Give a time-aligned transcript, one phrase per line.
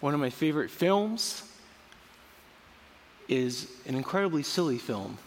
[0.00, 1.42] One of my favorite films
[3.26, 5.18] is an incredibly silly film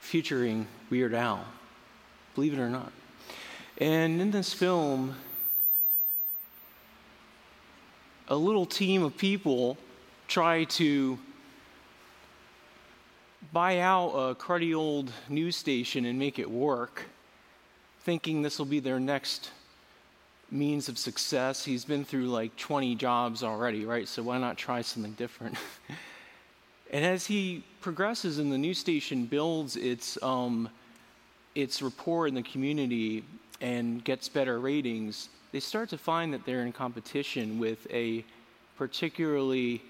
[0.00, 1.42] featuring Weird Al,
[2.34, 2.92] believe it or not.
[3.78, 5.14] And in this film,
[8.28, 9.78] a little team of people
[10.28, 11.18] try to
[13.54, 17.04] buy out a cruddy old news station and make it work,
[18.02, 19.50] thinking this will be their next
[20.54, 21.64] means of success.
[21.64, 24.06] He's been through like 20 jobs already, right?
[24.06, 25.56] So why not try something different?
[26.92, 30.68] and as he progresses and the news station builds its, um,
[31.54, 33.24] its rapport in the community
[33.60, 38.24] and gets better ratings, they start to find that they're in competition with a
[38.78, 39.82] particularly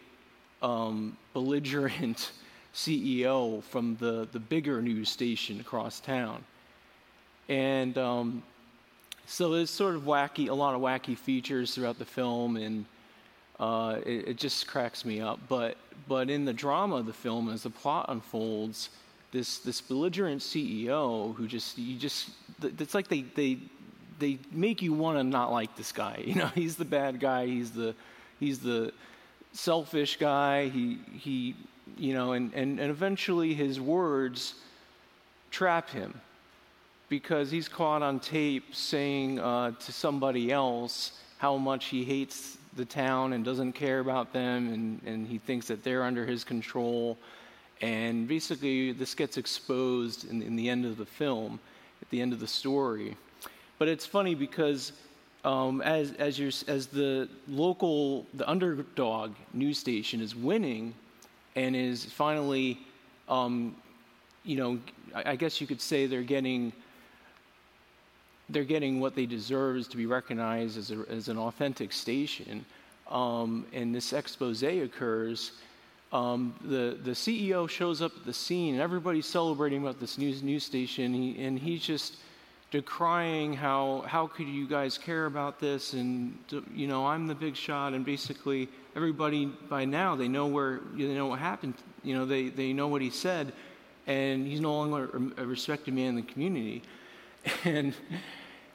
[0.62, 2.32] um, belligerent
[2.74, 6.42] CEO from the, the bigger news station across town.
[7.48, 8.42] And um,
[9.26, 12.84] so there's sort of wacky, a lot of wacky features throughout the film, and
[13.58, 15.40] uh, it, it, just cracks me up.
[15.48, 15.76] But
[16.08, 18.90] but in the drama of the film, as the plot unfolds,
[19.32, 22.30] this this belligerent CEO who just you just
[22.62, 23.58] it's like they they
[24.18, 26.22] they make you want to not like this guy.
[26.26, 27.46] You know, he's the bad guy.
[27.46, 27.94] He's the
[28.40, 28.92] he's the
[29.52, 30.68] selfish guy.
[30.68, 31.56] He he
[31.96, 34.54] you know, and and, and eventually his words
[35.50, 36.20] trap him
[37.08, 42.84] because he's caught on tape saying uh, to somebody else how much he hates the
[42.84, 47.16] town and doesn't care about them, and, and he thinks that they're under his control.
[47.80, 51.60] And basically, this gets exposed in, in the end of the film,
[52.00, 53.16] at the end of the story.
[53.78, 54.92] But it's funny because
[55.44, 60.94] um, as, as, as the local, the underdog news station is winning
[61.56, 62.78] and is finally,
[63.28, 63.76] um,
[64.44, 64.78] you know,
[65.14, 66.72] I, I guess you could say they're getting
[68.48, 72.64] they're getting what they deserve is to be recognized as, a, as an authentic station.
[73.10, 75.52] Um, and this expose occurs.
[76.12, 80.42] Um, the, the CEO shows up at the scene, and everybody's celebrating about this news,
[80.42, 82.18] news station, he, and he's just
[82.70, 86.36] decrying how, how could you guys care about this, and,
[86.74, 91.14] you know, I'm the big shot, and basically everybody by now, they know where, they
[91.14, 93.52] know what happened, you know, they, they know what he said,
[94.06, 96.82] and he's no longer a respected man in the community.
[97.64, 97.94] and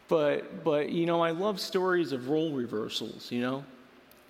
[0.08, 3.64] but but you know I love stories of role reversals, you know.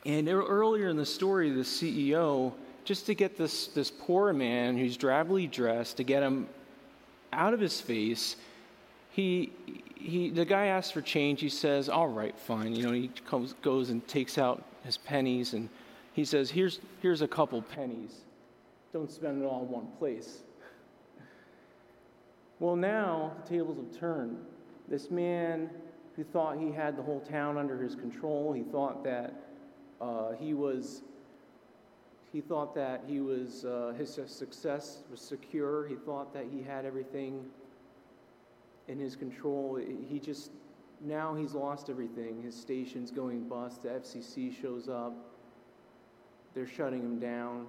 [0.06, 2.54] And earlier in the story, the CEO,
[2.86, 6.48] just to get this this poor man who's drably dressed, to get him
[7.34, 8.38] out of his face,
[9.12, 9.52] he
[9.96, 11.42] he the guy asks for change.
[11.42, 15.54] He says, "All right, fine." You know, he comes, goes and takes out his pennies,
[15.54, 15.70] and
[16.14, 18.22] he says, "Here's here's a couple pennies.
[18.94, 20.44] Don't spend it all in one place."
[22.60, 24.38] Well, now the tables have turned.
[24.90, 25.70] This man
[26.16, 29.34] who thought he had the whole town under his control, he thought that
[30.02, 31.04] uh, he was.
[32.32, 35.88] He thought that he was uh, his success was secure.
[35.88, 37.46] He thought that he had everything
[38.88, 39.80] in his control.
[40.08, 40.52] He just
[41.02, 42.44] now he's lost everything.
[42.44, 43.84] His station's going bust.
[43.84, 45.14] The FCC shows up.
[46.54, 47.68] They're shutting him down.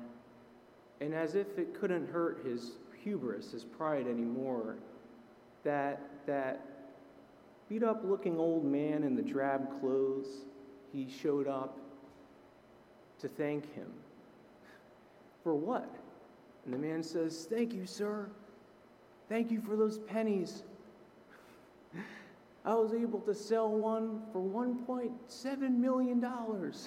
[1.00, 2.72] And as if it couldn't hurt his
[3.02, 4.76] hubris, his pride anymore.
[5.64, 6.64] That, that
[7.68, 10.44] beat up looking old man in the drab clothes,
[10.92, 11.78] he showed up
[13.20, 13.92] to thank him.
[15.42, 15.88] For what?
[16.64, 18.28] And the man says, Thank you, sir.
[19.28, 20.62] Thank you for those pennies.
[22.64, 26.24] I was able to sell one for $1.7 million.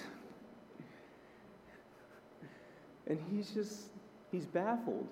[3.06, 3.90] And he's just,
[4.32, 5.06] he's baffled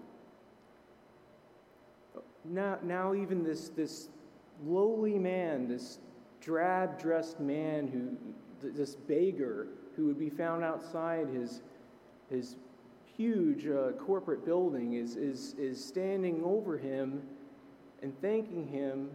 [2.45, 4.09] now, now even this, this
[4.65, 5.99] lowly man, this
[6.41, 11.63] drab dressed man who, this beggar who would be found outside his,
[12.31, 12.57] his
[13.17, 17.23] huge uh, corporate building is, is, is standing over him
[18.03, 19.11] and thanking him.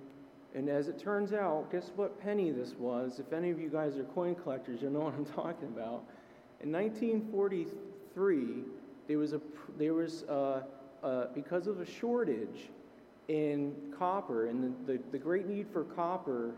[0.56, 3.20] And as it turns out, guess what penny this was?
[3.20, 6.04] If any of you guys are coin collectors, you know what I'm talking about.
[6.62, 8.64] In 1943,
[9.08, 9.42] there was a
[9.78, 10.64] there was uh,
[11.04, 12.70] uh, because of a shortage
[13.28, 16.52] in copper and the, the, the, great need for copper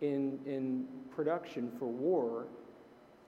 [0.00, 2.46] in, in production for war,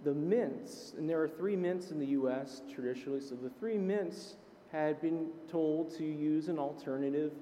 [0.04, 4.36] the mints, and there are three mints in the US traditionally, so the three mints
[4.72, 7.32] had been told to use an alternative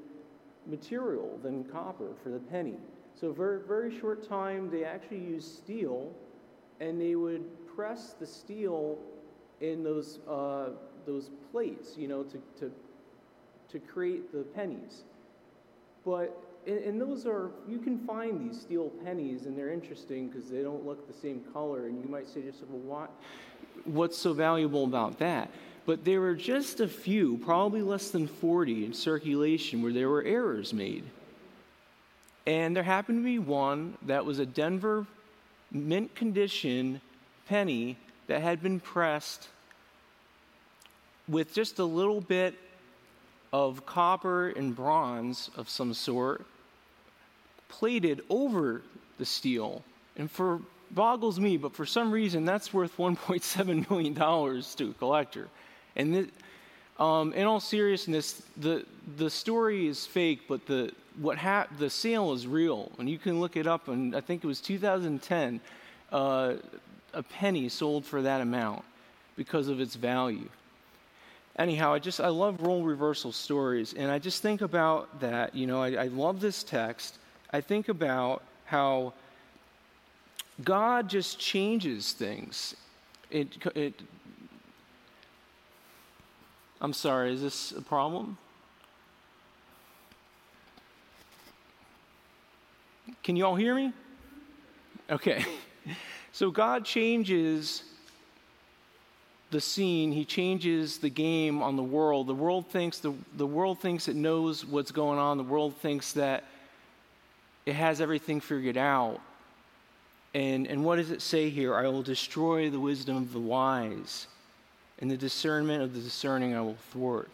[0.67, 2.77] material than copper for the penny.
[3.19, 6.13] So, very, very short time, they actually used steel,
[6.81, 7.45] and they would
[7.75, 8.99] press the steel
[9.61, 10.71] in those, uh,
[11.07, 12.71] those plates, you know, to, to,
[13.69, 15.05] to create the pennies.
[16.07, 20.63] But and, those are, you can find these steel pennies, and they're interesting because they
[20.63, 21.87] don't look the same color.
[21.87, 23.11] And you might say to yourself, well, what,
[23.85, 25.51] what's so valuable about that?
[25.85, 30.25] But there were just a few, probably less than 40 in circulation, where there were
[30.25, 31.05] errors made.
[32.47, 35.07] And there happened to be one that was a Denver
[35.71, 37.01] mint condition
[37.49, 39.49] penny that had been pressed
[41.29, 42.57] with just a little bit
[43.53, 46.45] of copper and bronze of some sort
[47.69, 48.83] plated over
[49.19, 49.83] the steel.
[50.17, 50.61] And for
[50.91, 55.49] boggles me, but for some reason that's worth 1.7 million dollars to a collector.
[55.97, 56.29] And th-
[56.99, 58.87] um, in all seriousness, the
[59.19, 63.41] the story is fake, but the what ha- the sale is real, and you can
[63.41, 63.89] look it up.
[63.89, 65.61] And I think it was 2010,
[66.13, 66.55] uh,
[67.13, 68.85] a penny sold for that amount
[69.37, 70.49] because of its value.
[71.59, 75.55] Anyhow, I just I love role reversal stories, and I just think about that.
[75.55, 77.19] You know, I, I love this text.
[77.51, 79.15] I think about how
[80.63, 82.77] God just changes things.
[83.31, 84.03] It, it,
[86.81, 88.37] I'm sorry, is this a problem?
[93.23, 93.93] Can you all hear me?
[95.11, 95.45] Okay.
[96.33, 97.83] So God changes
[99.51, 102.27] the scene, he changes the game on the world.
[102.27, 105.39] The world thinks the, the world thinks it knows what's going on.
[105.39, 106.45] The world thinks that
[107.65, 109.21] it has everything figured out.
[110.35, 111.75] And, and what does it say here?
[111.75, 114.27] I will destroy the wisdom of the wise,
[114.99, 117.31] and the discernment of the discerning I will thwart.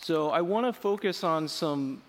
[0.00, 2.02] So I want to focus on some,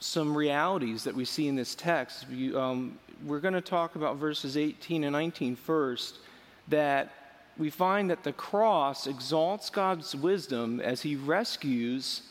[0.00, 2.26] some realities that we see in this text.
[2.28, 6.18] We, um, we're going to talk about verses 18 and 19 first,
[6.68, 7.12] that
[7.56, 12.22] we find that the cross exalts God's wisdom as he rescues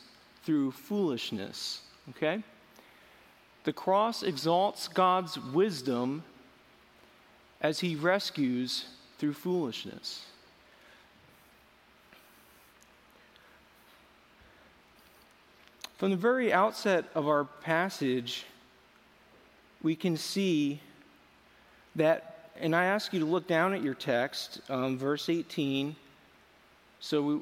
[0.43, 1.81] through foolishness.
[2.09, 2.41] Okay?
[3.65, 6.23] The cross exalts God's wisdom
[7.61, 8.85] as he rescues
[9.17, 10.25] through foolishness.
[15.97, 18.45] From the very outset of our passage,
[19.81, 20.79] we can see
[21.95, 25.95] that, and I ask you to look down at your text, um, verse 18.
[26.99, 27.41] So we,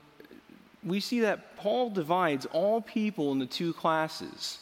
[0.83, 4.59] we see that Paul divides all people into two classes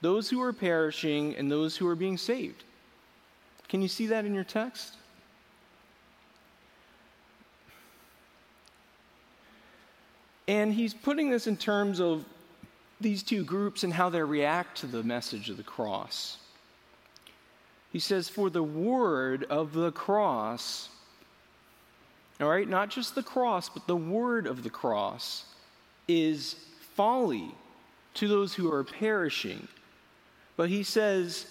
[0.00, 2.62] those who are perishing and those who are being saved.
[3.68, 4.94] Can you see that in your text?
[10.46, 12.24] And he's putting this in terms of
[13.00, 16.38] these two groups and how they react to the message of the cross.
[17.92, 20.88] He says, For the word of the cross,
[22.40, 25.44] all right, not just the cross, but the word of the cross
[26.06, 26.56] is
[26.94, 27.54] folly
[28.14, 29.68] to those who are perishing,
[30.56, 31.46] but he says,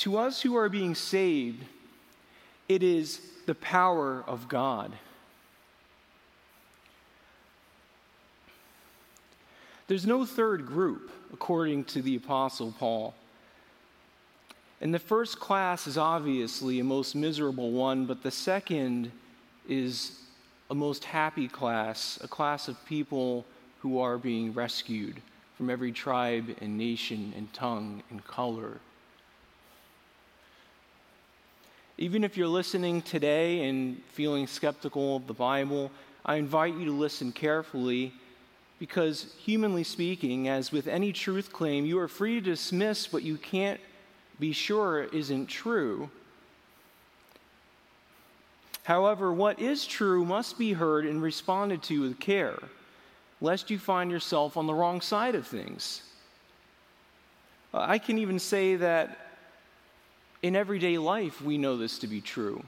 [0.00, 1.62] to us who are being saved,
[2.68, 4.92] it is the power of God.
[9.88, 13.14] There's no third group, according to the Apostle Paul.
[14.80, 19.12] And the first class is obviously a most miserable one, but the second
[19.68, 20.18] is
[20.70, 23.44] a most happy class, a class of people
[23.80, 25.20] who are being rescued
[25.56, 28.78] from every tribe and nation and tongue and color.
[31.98, 35.90] Even if you're listening today and feeling skeptical of the Bible,
[36.24, 38.14] I invite you to listen carefully
[38.78, 43.36] because, humanly speaking, as with any truth claim, you are free to dismiss what you
[43.36, 43.78] can't
[44.40, 46.10] be sure isn't true.
[48.82, 52.58] However, what is true must be heard and responded to with care
[53.40, 56.02] lest you find yourself on the wrong side of things.
[57.72, 59.16] I can even say that
[60.42, 62.62] in everyday life, we know this to be true.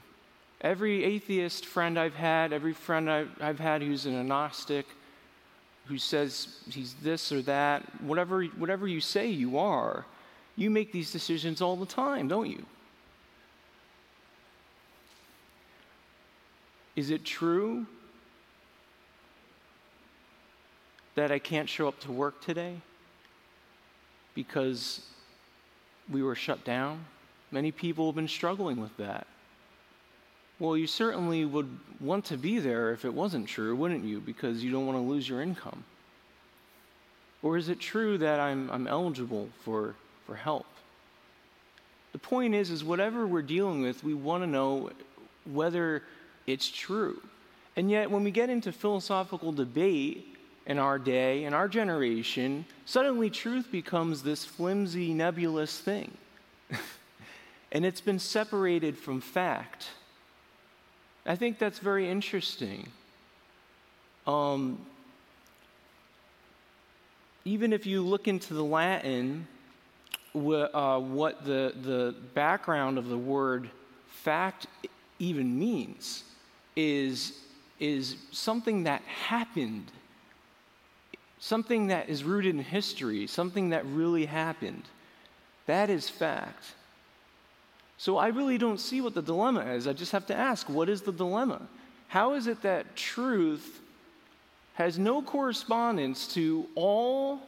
[0.61, 4.85] Every atheist friend I've had, every friend I've, had who's an agnostic,
[5.85, 10.05] who says he's this or that, whatever, whatever you say you are,
[10.55, 12.65] you make these decisions all the time, don't you?
[16.95, 17.87] Is it true
[21.15, 22.75] that I can't show up to work today
[24.33, 25.01] because
[26.11, 27.05] we were shut down.
[27.51, 29.27] Many people have been struggling with that.
[30.59, 31.69] Well, you certainly would
[31.99, 34.19] want to be there if it wasn't true, wouldn't you?
[34.19, 35.83] Because you don't want to lose your income.
[37.41, 39.95] Or is it true that I'm, I'm eligible for,
[40.25, 40.65] for help?
[42.11, 44.91] The point is, is whatever we're dealing with, we want to know
[45.51, 46.03] whether
[46.45, 47.21] it's true.
[47.75, 50.33] And yet, when we get into philosophical debate,
[50.65, 56.11] in our day, in our generation, suddenly truth becomes this flimsy, nebulous thing.
[57.71, 59.87] and it's been separated from fact.
[61.25, 62.87] I think that's very interesting.
[64.25, 64.85] Um,
[67.45, 69.47] even if you look into the Latin,
[70.35, 73.69] uh, what the, the background of the word
[74.07, 74.67] fact
[75.19, 76.23] even means
[76.75, 77.39] is,
[77.79, 79.91] is something that happened,
[81.39, 84.83] something that is rooted in history, something that really happened.
[85.65, 86.73] That is fact.
[87.97, 89.87] So I really don't see what the dilemma is.
[89.87, 91.61] I just have to ask what is the dilemma?
[92.07, 93.81] How is it that truth
[94.73, 97.41] has no correspondence to all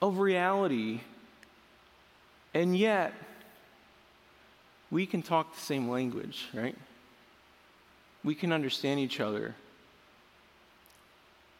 [0.00, 1.00] of reality,
[2.54, 3.12] and yet
[4.90, 6.76] we can talk the same language, right?
[8.22, 9.54] We can understand each other.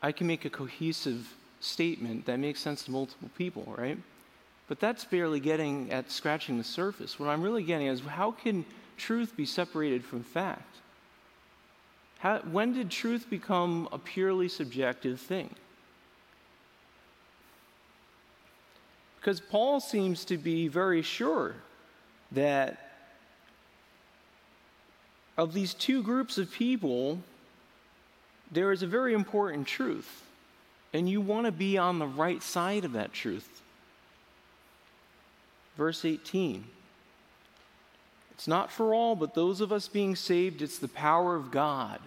[0.00, 3.98] I can make a cohesive statement that makes sense to multiple people, right?
[4.68, 7.18] But that's barely getting at scratching the surface.
[7.18, 8.64] What I'm really getting at is how can
[8.96, 10.76] truth be separated from fact?
[12.18, 15.54] How, when did truth become a purely subjective thing?
[19.24, 21.54] Because Paul seems to be very sure
[22.32, 22.90] that
[25.38, 27.20] of these two groups of people,
[28.52, 30.24] there is a very important truth.
[30.92, 33.62] And you want to be on the right side of that truth.
[35.78, 36.62] Verse 18
[38.32, 41.98] It's not for all, but those of us being saved, it's the power of God.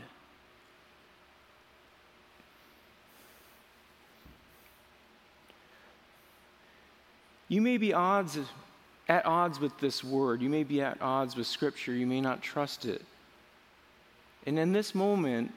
[7.49, 8.37] You may be odds,
[9.07, 10.41] at odds with this word.
[10.41, 11.93] You may be at odds with Scripture.
[11.93, 13.01] You may not trust it.
[14.45, 15.51] And in this moment,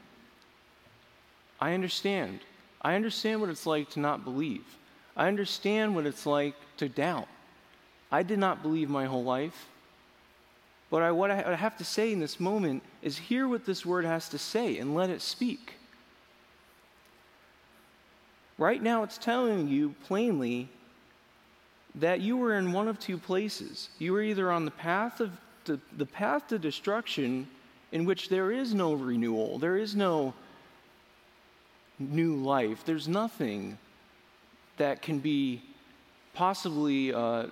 [1.61, 2.41] I understand.
[2.83, 4.65] I understand what it's like to not believe.
[5.17, 7.29] I understand what it's like to doubt.
[8.11, 9.67] I did not believe my whole life.
[10.91, 14.05] But I, what I have to say in this moment is hear what this word
[14.05, 15.75] has to say and let it speak.
[18.59, 20.69] Right now, it's telling you plainly
[21.97, 23.91] that you were in one of two places.
[23.99, 25.33] You were either on the path of
[25.65, 27.47] the, the path to destruction,
[27.93, 30.33] in which there is no renewal, there is no
[31.99, 33.77] new life, there's nothing
[34.79, 35.63] that can be
[36.33, 37.47] possibly uh,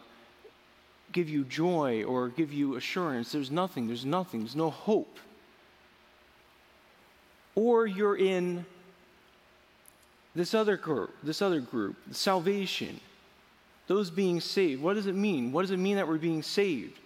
[1.12, 3.33] give you joy or give you assurance.
[3.33, 5.18] There's nothing, there's nothing, there's no hope.
[7.54, 8.64] Or you're in
[10.35, 13.00] this other group, this other group, salvation,
[13.88, 14.80] those being saved.
[14.80, 15.50] What does it mean?
[15.50, 16.99] What does it mean that we're being saved?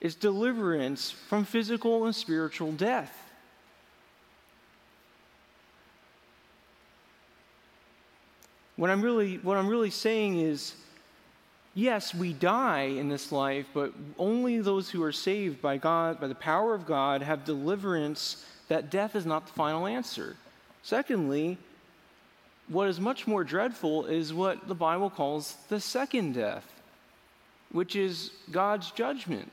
[0.00, 3.16] It's deliverance from physical and spiritual death.
[8.74, 10.74] What I'm really, what I'm really saying is
[11.74, 16.26] yes, we die in this life, but only those who are saved by God, by
[16.26, 20.36] the power of God, have deliverance that death is not the final answer.
[20.82, 21.58] Secondly,
[22.72, 26.64] what is much more dreadful is what the Bible calls the second death,
[27.70, 29.52] which is God's judgment,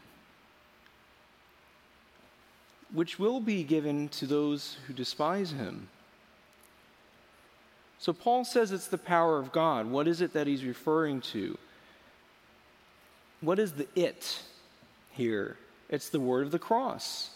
[2.93, 5.89] which will be given to those who despise him.
[7.97, 9.85] So Paul says it's the power of God.
[9.87, 11.57] What is it that he's referring to?
[13.41, 14.41] What is the it
[15.11, 15.57] here?
[15.89, 17.31] It's the word of the cross.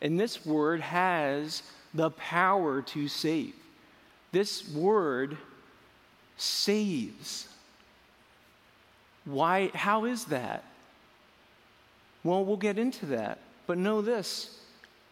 [0.00, 1.62] And this word has
[1.92, 3.54] the power to save.
[4.32, 5.36] This word
[6.36, 7.48] saves.
[9.24, 10.64] Why how is that?
[12.24, 13.38] Well, we'll get into that.
[13.66, 14.58] But know this,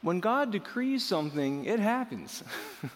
[0.02, 2.42] when God decrees something, it happens.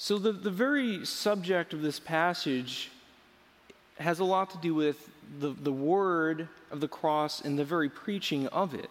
[0.00, 2.90] So, the, the very subject of this passage
[3.98, 7.88] has a lot to do with the, the word of the cross and the very
[7.88, 8.90] preaching of it.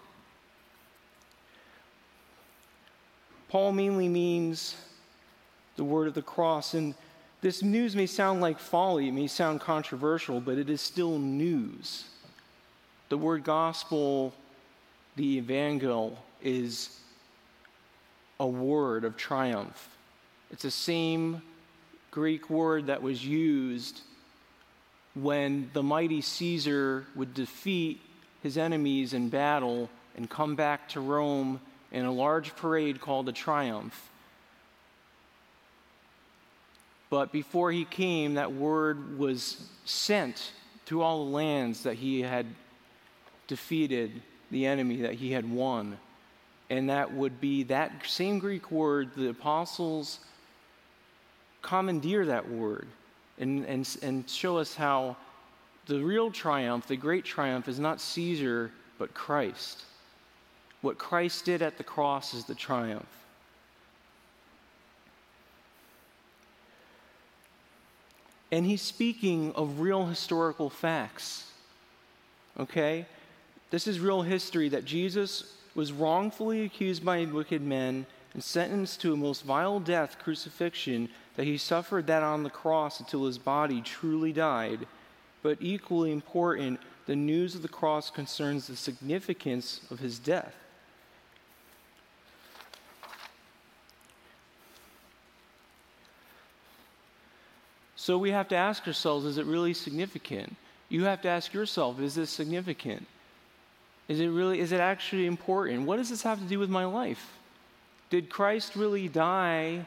[3.50, 4.76] Paul mainly means
[5.78, 6.74] the word of the cross.
[6.74, 6.96] And
[7.42, 12.06] this news may sound like folly, it may sound controversial, but it is still news.
[13.10, 14.34] The word gospel,
[15.16, 17.00] the evangel, is
[18.40, 19.90] a word of triumph.
[20.52, 21.42] It's the same
[22.12, 24.02] Greek word that was used
[25.22, 28.02] when the mighty Caesar would defeat
[28.44, 31.60] his enemies in battle and come back to Rome
[31.92, 34.10] in a large parade called a triumph.
[37.10, 40.52] But before he came, that word was sent
[40.86, 42.46] to all the lands that he had
[43.48, 44.22] defeated
[44.52, 45.98] the enemy that he had won.
[46.70, 50.20] And that would be that same Greek word, the apostles
[51.62, 52.88] commandeer that word
[53.40, 55.16] and, and, and show us how
[55.86, 59.84] the real triumph, the great triumph, is not Caesar, but Christ.
[60.82, 63.08] What Christ did at the cross is the triumph.
[68.52, 71.52] And he's speaking of real historical facts.
[72.60, 73.06] Okay?
[73.70, 79.14] This is real history that Jesus was wrongfully accused by wicked men and sentenced to
[79.14, 83.80] a most vile death, crucifixion, that he suffered that on the cross until his body
[83.80, 84.88] truly died.
[85.44, 90.56] But equally important, the news of the cross concerns the significance of his death.
[97.96, 100.56] So we have to ask ourselves is it really significant?
[100.90, 103.06] You have to ask yourself is this significant?
[104.08, 105.86] Is it really is it actually important?
[105.86, 107.34] What does this have to do with my life?
[108.10, 109.86] Did Christ really die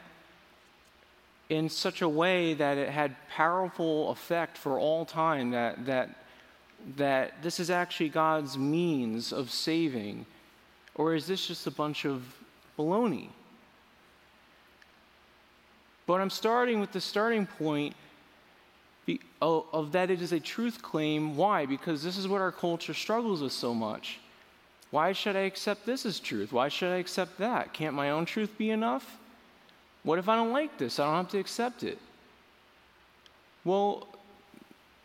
[1.51, 6.09] in such a way that it had powerful effect for all time that that
[6.95, 10.25] that this is actually God's means of saving?
[10.95, 12.23] Or is this just a bunch of
[12.79, 13.27] baloney?
[16.07, 17.95] But I'm starting with the starting point
[19.41, 21.35] of that it is a truth claim.
[21.35, 21.65] Why?
[21.65, 24.21] Because this is what our culture struggles with so much.
[24.89, 26.53] Why should I accept this as truth?
[26.53, 27.73] Why should I accept that?
[27.73, 29.17] Can't my own truth be enough?
[30.03, 30.99] What if I don't like this?
[30.99, 31.97] I don't have to accept it.
[33.63, 34.07] Well,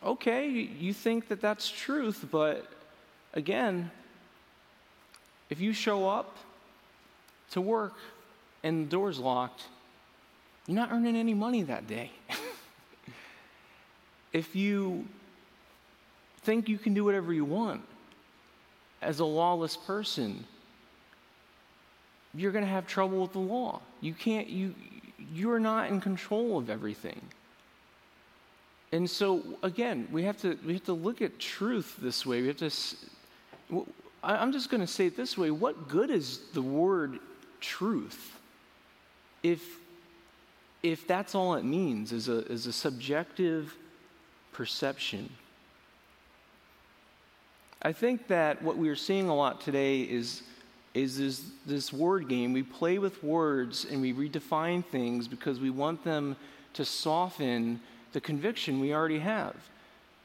[0.03, 2.65] okay, you think that that's truth, but
[3.33, 3.91] again,
[5.49, 6.35] if you show up
[7.51, 7.93] to work
[8.63, 9.63] and the door's locked,
[10.65, 12.11] you're not earning any money that day.
[14.33, 15.05] if you
[16.41, 17.81] think you can do whatever you want
[19.01, 20.43] as a lawless person,
[22.33, 23.79] you're going to have trouble with the law.
[24.01, 24.73] You can't, you,
[25.33, 27.21] you're not in control of everything.
[28.91, 32.41] And so, again, we have to, we have to look at truth this way.
[32.41, 32.71] We have to,
[34.23, 37.19] I'm just going to say it this way what good is the word
[37.59, 38.37] truth
[39.43, 39.79] if,
[40.83, 43.75] if that's all it means is a, is a subjective
[44.51, 45.29] perception.
[47.81, 50.41] I think that what we are seeing a lot today is,
[51.03, 52.53] is this, this word game.
[52.53, 56.35] We play with words and we redefine things because we want them
[56.73, 57.79] to soften
[58.13, 59.55] the conviction we already have.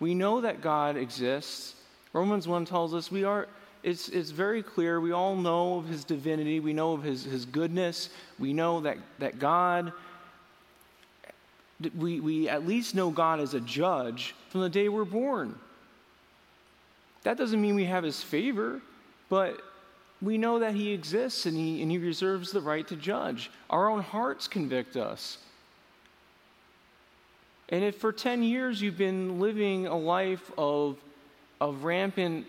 [0.01, 1.75] We know that God exists.
[2.13, 3.49] Romans 1 tells us we are,
[3.83, 5.01] it's, it's very clear.
[5.01, 8.99] We all know of his divinity, we know of his, his goodness, we know that,
[9.19, 9.93] that God
[11.97, 15.55] we, we at least know God as a judge from the day we're born.
[17.25, 18.81] That doesn't mean we have his favor,
[19.29, 19.61] but
[20.23, 23.51] we know that he exists and he, and he reserves the right to judge.
[23.69, 25.39] Our own hearts convict us.
[27.69, 30.99] And if for 10 years you've been living a life of,
[31.61, 32.47] of rampant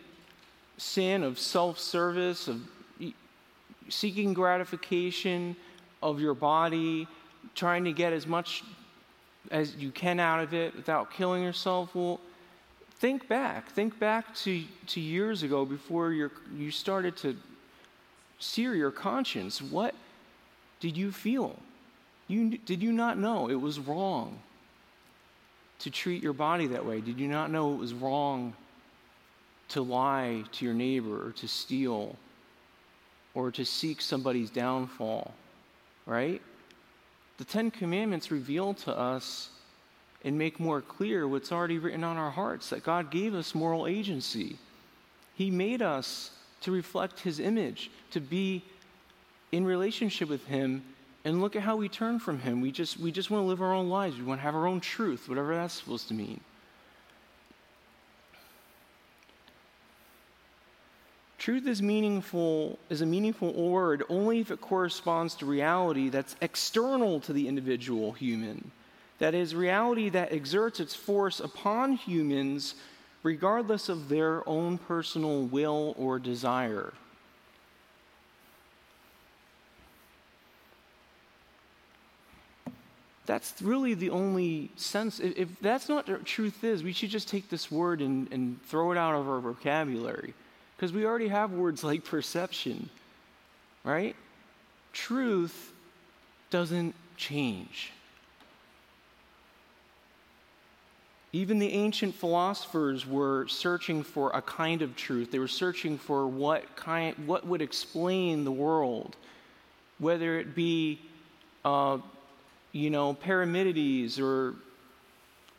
[0.78, 2.62] sin, of self service, of
[3.90, 5.56] seeking gratification
[6.02, 7.08] of your body,
[7.56, 8.64] trying to get as much
[9.50, 11.96] as you can out of it without killing yourself?
[11.96, 12.20] Well,
[13.00, 13.70] think back.
[13.70, 17.36] Think back to, to years ago before you you started to
[18.40, 19.62] sear your conscience.
[19.62, 19.96] What
[20.80, 21.58] did you feel?
[22.28, 24.40] You, did you not know it was wrong
[25.80, 27.02] to treat your body that way?
[27.02, 28.54] Did you not know it was wrong
[29.70, 32.16] to lie to your neighbor or to steal
[33.34, 35.34] or to seek somebody's downfall?
[36.06, 36.42] Right?
[37.38, 39.50] The Ten Commandments reveal to us
[40.24, 43.88] and make more clear what's already written on our hearts that God gave us moral
[43.88, 44.58] agency.
[45.36, 46.32] He made us
[46.64, 48.64] to reflect His image, to be
[49.52, 50.84] in relationship with Him.
[51.26, 52.60] And look at how we turn from Him.
[52.60, 54.18] We just, we just want to live our own lives.
[54.18, 56.42] We want to have our own truth, whatever that's supposed to mean.
[61.44, 67.20] Truth is meaningful is a meaningful word only if it corresponds to reality that's external
[67.20, 68.72] to the individual human.
[69.20, 72.76] That is reality that exerts its force upon humans
[73.24, 76.94] regardless of their own personal will or desire.
[83.26, 85.22] That's really the only sense.
[85.22, 88.92] If, that's not what truth is, we should just take this word and, and throw
[88.92, 90.34] it out of our vocabulary.
[90.76, 92.90] Because we already have words like perception,
[93.86, 94.16] right?
[94.92, 95.72] Truth
[96.50, 97.94] doesn't change.
[101.36, 105.32] Even the ancient philosophers were searching for a kind of truth.
[105.32, 109.16] They were searching for what kind, what would explain the world,
[109.98, 111.02] whether it be,
[111.66, 111.98] uh,
[112.72, 114.54] you know, Parmenides or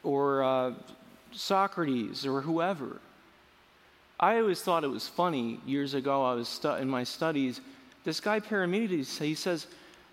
[0.04, 0.74] or uh,
[1.32, 3.00] Socrates or whoever.
[4.20, 5.58] I always thought it was funny.
[5.66, 7.60] Years ago, I was stu- in my studies.
[8.04, 9.66] This guy Parmenides, he says,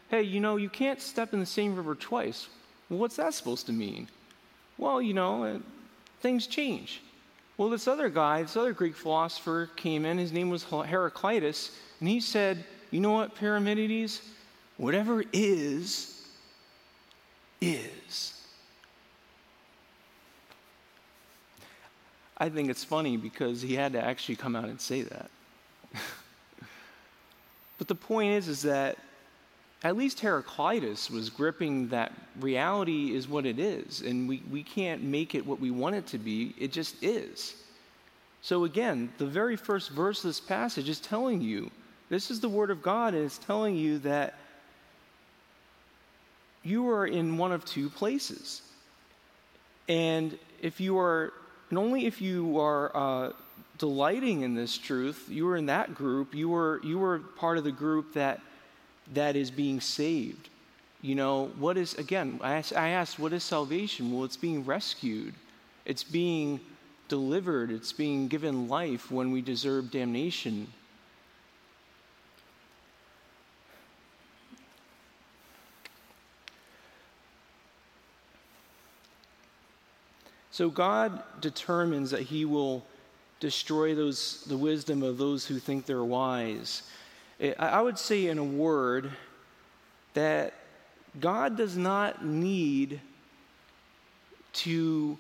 [0.10, 2.48] "Hey, you know, you can't step in the same river twice."
[2.90, 4.08] Well, what's that supposed to mean?
[4.82, 5.60] Well, you know, uh,
[6.22, 7.04] things change.
[7.56, 10.18] Well, this other guy, this other Greek philosopher came in.
[10.18, 14.22] His name was Heraclitus, and he said, "You know what, Parmenides?
[14.78, 16.26] Whatever is,
[17.62, 18.42] is."
[22.38, 25.30] I think it's funny because he had to actually come out and say that.
[27.78, 28.98] but the point is, is that
[29.84, 35.02] at least Heraclitus was gripping that reality is what it is, and we, we can't
[35.02, 37.56] make it what we want it to be, it just is.
[38.44, 41.72] So, again, the very first verse of this passage is telling you
[42.10, 44.36] this is the Word of God, and it's telling you that
[46.64, 48.62] you are in one of two places.
[49.88, 51.34] And if you are,
[51.70, 53.32] and only if you are uh,
[53.80, 57.64] delighting in this truth, you are in that group, you are, you are part of
[57.64, 58.42] the group that
[59.14, 60.50] that is being saved.
[61.02, 64.12] You know, what is, again, I asked, I asked, what is salvation?
[64.12, 65.34] Well, it's being rescued,
[65.86, 66.60] it's being
[67.08, 70.68] delivered, it's being given life when we deserve damnation.
[80.52, 82.86] So God determines that He will
[83.40, 86.84] destroy those, the wisdom of those who think they're wise.
[87.58, 89.12] I would say, in a word,
[90.14, 90.54] that
[91.20, 93.00] God does not need
[94.54, 95.18] to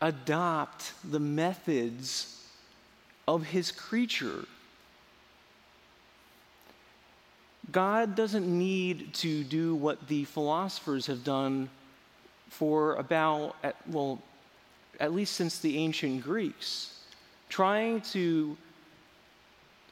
[0.00, 2.42] adopt the methods
[3.28, 4.44] of his creature.
[7.70, 11.68] God doesn't need to do what the philosophers have done
[12.48, 13.54] for about,
[13.86, 14.20] well,
[14.98, 16.98] at least since the ancient Greeks,
[17.48, 18.56] trying to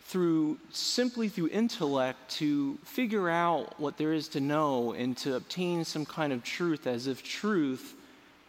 [0.09, 5.85] through simply through intellect to figure out what there is to know and to obtain
[5.85, 7.94] some kind of truth as if truth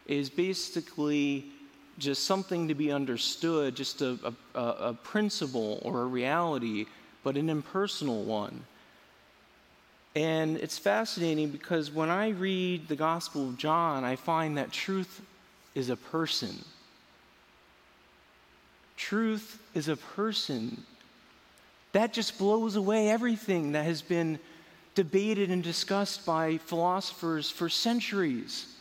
[0.07, 1.45] is basically
[1.97, 6.85] just something to be understood, just a, a, a principle or a reality,
[7.25, 8.63] but an impersonal one.
[10.15, 15.21] And it's fascinating because when I read the Gospel of John, I find that truth
[15.75, 16.63] is a person.
[18.95, 20.85] Truth is a person
[21.91, 24.39] that just blows away everything that has been
[24.95, 28.75] debated and discussed by philosophers for centuries.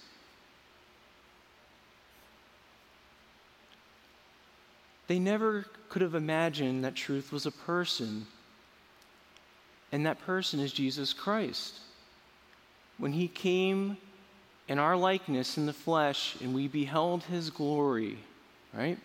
[5.06, 8.26] They never could have imagined that truth was a person,
[9.90, 11.80] and that person is Jesus Christ.
[12.98, 13.96] When he came
[14.68, 18.18] in our likeness in the flesh and we beheld his glory,
[18.74, 18.98] right?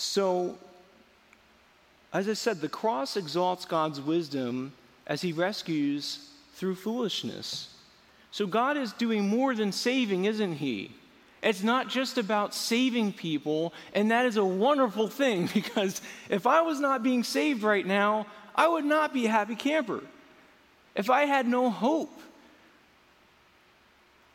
[0.00, 0.56] So,
[2.10, 4.72] as I said, the cross exalts God's wisdom
[5.06, 7.74] as he rescues through foolishness.
[8.30, 10.92] So, God is doing more than saving, isn't he?
[11.42, 16.62] It's not just about saving people, and that is a wonderful thing because if I
[16.62, 20.00] was not being saved right now, I would not be a happy camper.
[20.94, 22.18] If I had no hope,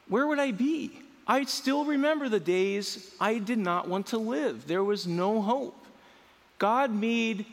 [0.10, 0.92] where would I be?
[1.28, 4.68] I still remember the days I did not want to live.
[4.68, 5.86] There was no hope.
[6.60, 7.46] God made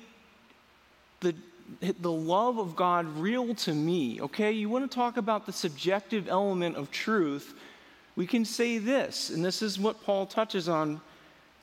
[1.21, 1.35] the,
[1.81, 4.53] the love of God real to me, okay?
[4.53, 7.55] You want to talk about the subjective element of truth?
[8.15, 11.01] We can say this, and this is what Paul touches on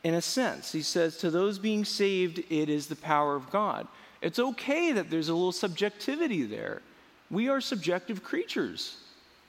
[0.04, 0.72] in a sense.
[0.72, 3.88] He says, To those being saved, it is the power of God.
[4.22, 6.82] It's okay that there's a little subjectivity there.
[7.30, 8.98] We are subjective creatures,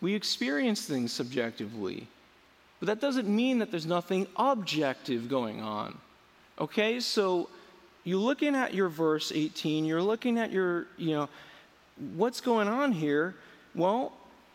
[0.02, 2.06] we experience things subjectively.
[2.80, 5.96] But that doesn't mean that there's nothing objective going on.
[6.58, 7.48] Okay, so
[8.04, 11.28] you're looking at your verse 18, you're looking at your, you know,
[12.16, 13.34] what's going on here?
[13.74, 14.12] Well,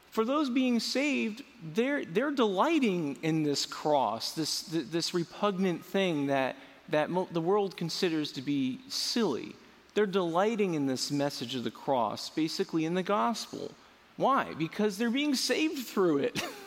[0.10, 6.56] for those being saved, they're, they're delighting in this cross, this, this repugnant thing that,
[6.90, 9.56] that mo- the world considers to be silly.
[9.94, 13.72] They're delighting in this message of the cross, basically in the gospel.
[14.18, 14.54] Why?
[14.58, 16.42] Because they're being saved through it.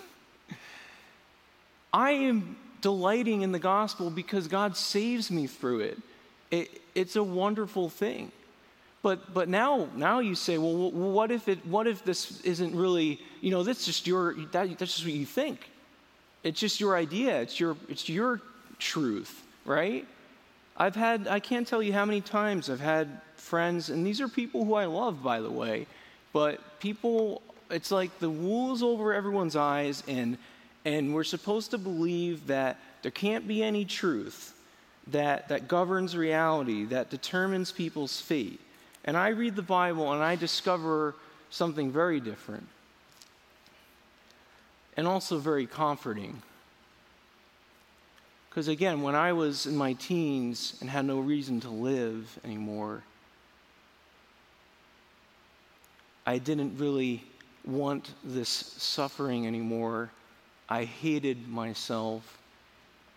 [1.92, 5.98] I am delighting in the gospel because God saves me through it.
[6.50, 8.32] it it's a wonderful thing.
[9.02, 13.20] But, but now, now you say, well, what if, it, what if this isn't really,
[13.40, 15.70] you know, that's just your, that, that's just what you think.
[16.42, 17.40] It's just your idea.
[17.40, 18.40] It's your, it's your
[18.78, 20.06] truth, right?
[20.76, 24.28] I've had, I can't tell you how many times I've had friends, and these are
[24.28, 25.86] people who I love, by the way,
[26.32, 30.38] but people, it's like the wool is over everyone's eyes, and,
[30.84, 34.54] and we're supposed to believe that there can't be any truth
[35.08, 38.60] that, that governs reality, that determines people's fate.
[39.04, 41.14] And I read the Bible and I discover
[41.50, 42.66] something very different
[44.96, 46.42] and also very comforting.
[48.50, 53.02] Because again, when I was in my teens and had no reason to live anymore,
[56.26, 57.24] I didn't really
[57.64, 60.10] want this suffering anymore.
[60.68, 62.38] I hated myself.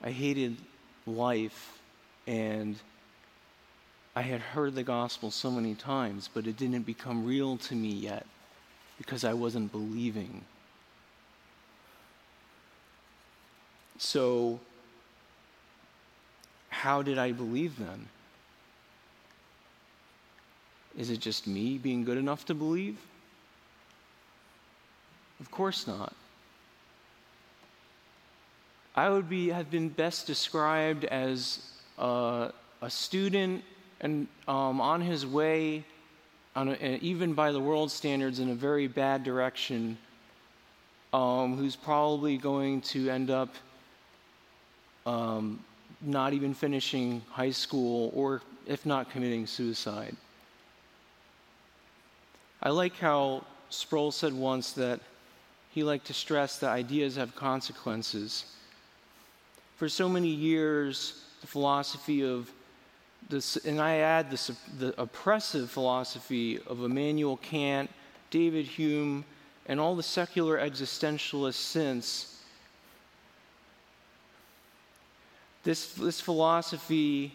[0.02, 0.58] I hated
[1.06, 1.80] life.
[2.28, 2.78] And
[4.16, 7.90] I had heard the gospel so many times, but it didn't become real to me
[7.90, 8.26] yet
[8.98, 10.44] because I wasn't believing.
[13.98, 14.60] So,
[16.70, 18.08] how did I believe then?
[20.98, 22.98] Is it just me being good enough to believe?
[25.40, 26.14] Of course not.
[28.96, 32.52] I would be, have been best described as a,
[32.82, 33.64] a student
[34.02, 35.86] and um, on his way,
[36.56, 39.98] on a, even by the world standards, in a very bad direction,
[41.14, 43.54] um, who's probably going to end up
[45.06, 45.64] um,
[46.02, 50.16] not even finishing high school or, if not, committing suicide.
[52.62, 55.00] I like how Sproul said once that
[55.72, 58.46] he liked to stress that ideas have consequences.
[59.82, 62.52] For so many years, the philosophy of
[63.30, 67.90] this, and I add the oppressive philosophy of Immanuel Kant,
[68.30, 69.26] David Hume,
[69.66, 72.44] and all the secular existentialists since.
[75.64, 77.34] This, this philosophy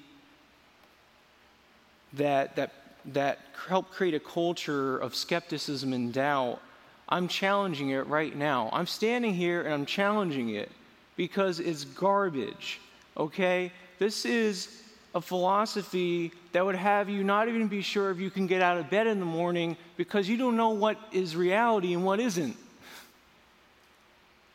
[2.13, 2.73] that, that,
[3.07, 6.61] that helped create a culture of skepticism and doubt,
[7.09, 8.71] I'm challenging it right now.
[8.73, 10.71] I'm standing here and I'm challenging it
[11.17, 12.81] because it's garbage,
[13.17, 13.73] okay?
[13.99, 14.83] This is
[15.15, 18.77] a philosophy that would have you not even be sure if you can get out
[18.77, 22.57] of bed in the morning because you don't know what is reality and what isn't.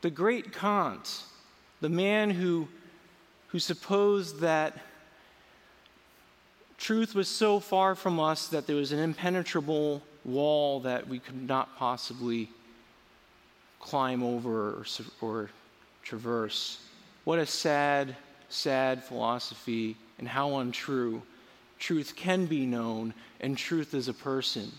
[0.02, 1.24] The great Kant,
[1.82, 2.68] the man who,
[3.48, 4.78] who supposed that
[6.78, 11.48] truth was so far from us that there was an impenetrable wall that we could
[11.48, 12.50] not possibly
[13.80, 14.86] climb over or,
[15.22, 15.50] or
[16.04, 16.80] traverse.
[17.24, 18.16] What a sad,
[18.50, 21.22] sad philosophy and how untrue.
[21.80, 24.72] Truth can be known, and truth is a person.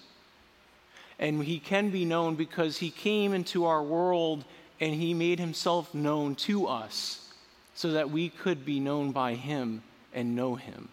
[1.18, 4.44] And he can be known because he came into our world
[4.80, 7.32] and he made himself known to us
[7.74, 9.82] so that we could be known by him
[10.12, 10.88] and know him.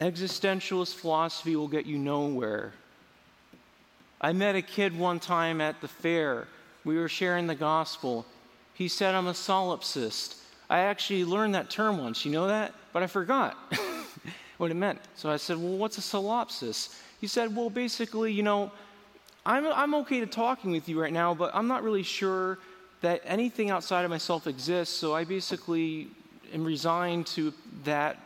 [0.00, 2.74] Existentialist philosophy will get you nowhere.
[4.20, 6.48] I met a kid one time at the fair.
[6.84, 8.26] We were sharing the gospel,
[8.76, 10.36] he said, I'm a solipsist.
[10.68, 12.74] I actually learned that term once, you know that?
[12.92, 13.56] But I forgot
[14.58, 14.98] what it meant.
[15.14, 16.94] So I said, Well, what's a solipsist?
[17.20, 18.70] He said, Well, basically, you know,
[19.46, 22.58] I'm, I'm okay to talking with you right now, but I'm not really sure
[23.00, 24.94] that anything outside of myself exists.
[24.94, 26.08] So I basically
[26.52, 28.18] am resigned to that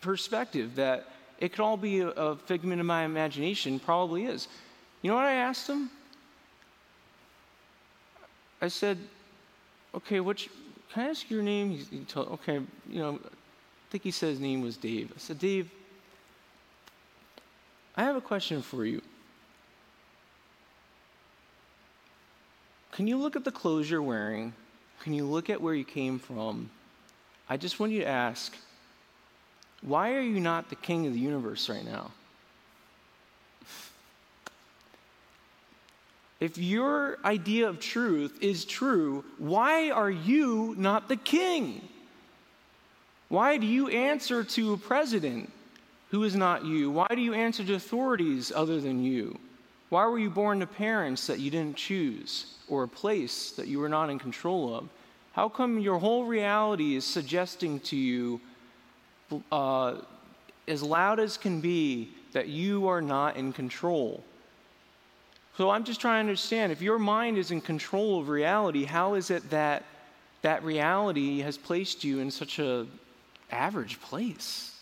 [0.00, 4.48] perspective that it could all be a, a figment of my imagination, probably is.
[5.02, 5.90] You know what I asked him?
[8.60, 8.98] I said,
[9.94, 10.48] okay, can
[10.96, 11.70] I ask your name?
[11.70, 13.28] He, he told, okay, you know, I
[13.90, 15.12] think he said his name was Dave.
[15.14, 15.68] I said, Dave,
[17.96, 19.02] I have a question for you.
[22.92, 24.52] Can you look at the clothes you're wearing?
[25.00, 26.70] Can you look at where you came from?
[27.48, 28.54] I just want you to ask,
[29.80, 32.12] why are you not the king of the universe right now?
[36.42, 41.86] If your idea of truth is true, why are you not the king?
[43.28, 45.52] Why do you answer to a president
[46.10, 46.90] who is not you?
[46.90, 49.38] Why do you answer to authorities other than you?
[49.88, 53.78] Why were you born to parents that you didn't choose or a place that you
[53.78, 54.88] were not in control of?
[55.34, 58.40] How come your whole reality is suggesting to you,
[59.52, 59.94] uh,
[60.66, 64.24] as loud as can be, that you are not in control?
[65.56, 69.14] So I'm just trying to understand if your mind is in control of reality, how
[69.14, 69.84] is it that
[70.42, 72.86] that reality has placed you in such a
[73.52, 74.76] average place.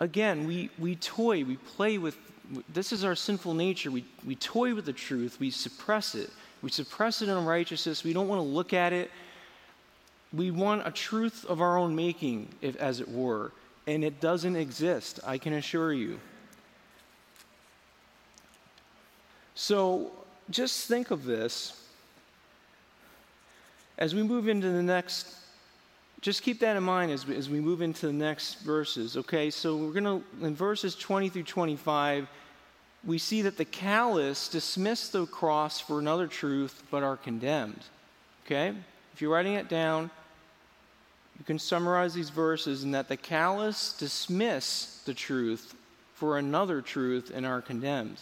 [0.00, 2.16] Again, we, we toy, we play with,
[2.72, 3.90] this is our sinful nature.
[3.90, 6.30] We, we toy with the truth, we suppress it.
[6.60, 8.04] We suppress it in righteousness.
[8.04, 9.10] We don't want to look at it.
[10.32, 13.52] We want a truth of our own making, if, as it were,
[13.86, 16.20] and it doesn't exist, I can assure you.
[19.54, 20.10] So
[20.50, 21.78] just think of this
[23.98, 25.36] as we move into the next
[26.22, 29.50] just keep that in mind as we, as we move into the next verses, okay?
[29.50, 32.28] So we're going to, in verses 20 through 25,
[33.04, 37.82] we see that the callous dismiss the cross for another truth but are condemned,
[38.46, 38.72] okay?
[39.12, 40.12] If you're writing it down,
[41.38, 45.74] you can summarize these verses in that the callous dismiss the truth
[46.14, 48.18] for another truth and are condemned.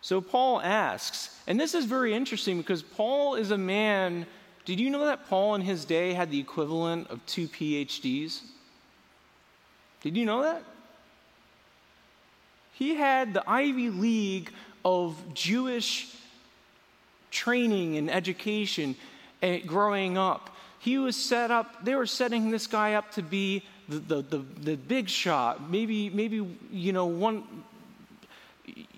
[0.00, 4.26] So Paul asks, and this is very interesting because Paul is a man
[4.68, 8.42] did you know that Paul in his day had the equivalent of two PhDs?
[10.02, 10.62] Did you know that?
[12.74, 14.52] He had the Ivy League
[14.84, 16.14] of Jewish
[17.30, 18.94] training and education
[19.40, 20.54] eh, growing up.
[20.78, 24.38] He was set up, they were setting this guy up to be the, the, the,
[24.60, 27.44] the big shot, maybe, maybe, you know, one,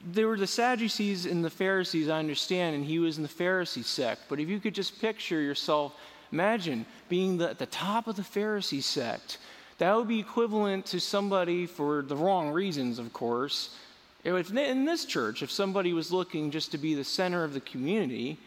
[0.04, 3.84] there were the Sadducees and the Pharisees, I understand, and he was in the Pharisee
[3.84, 4.22] sect.
[4.28, 5.94] But if you could just picture yourself,
[6.32, 9.38] imagine being the, at the top of the Pharisee sect.
[9.78, 13.76] That would be equivalent to somebody, for the wrong reasons, of course.
[14.24, 17.60] If in this church, if somebody was looking just to be the center of the
[17.60, 18.38] community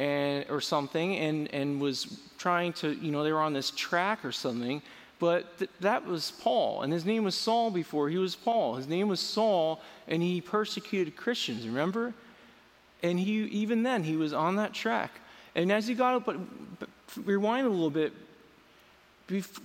[0.00, 4.24] and, or something and, and was trying to, you know, they were on this track
[4.24, 4.80] or something,
[5.18, 8.76] but th- that was Paul, and his name was Saul before he was Paul.
[8.76, 12.14] His name was Saul, and he persecuted Christians, remember?
[13.02, 15.20] And he, even then, he was on that track.
[15.54, 16.38] And as he got up, but,
[16.78, 16.88] but
[17.26, 18.14] rewind a little bit,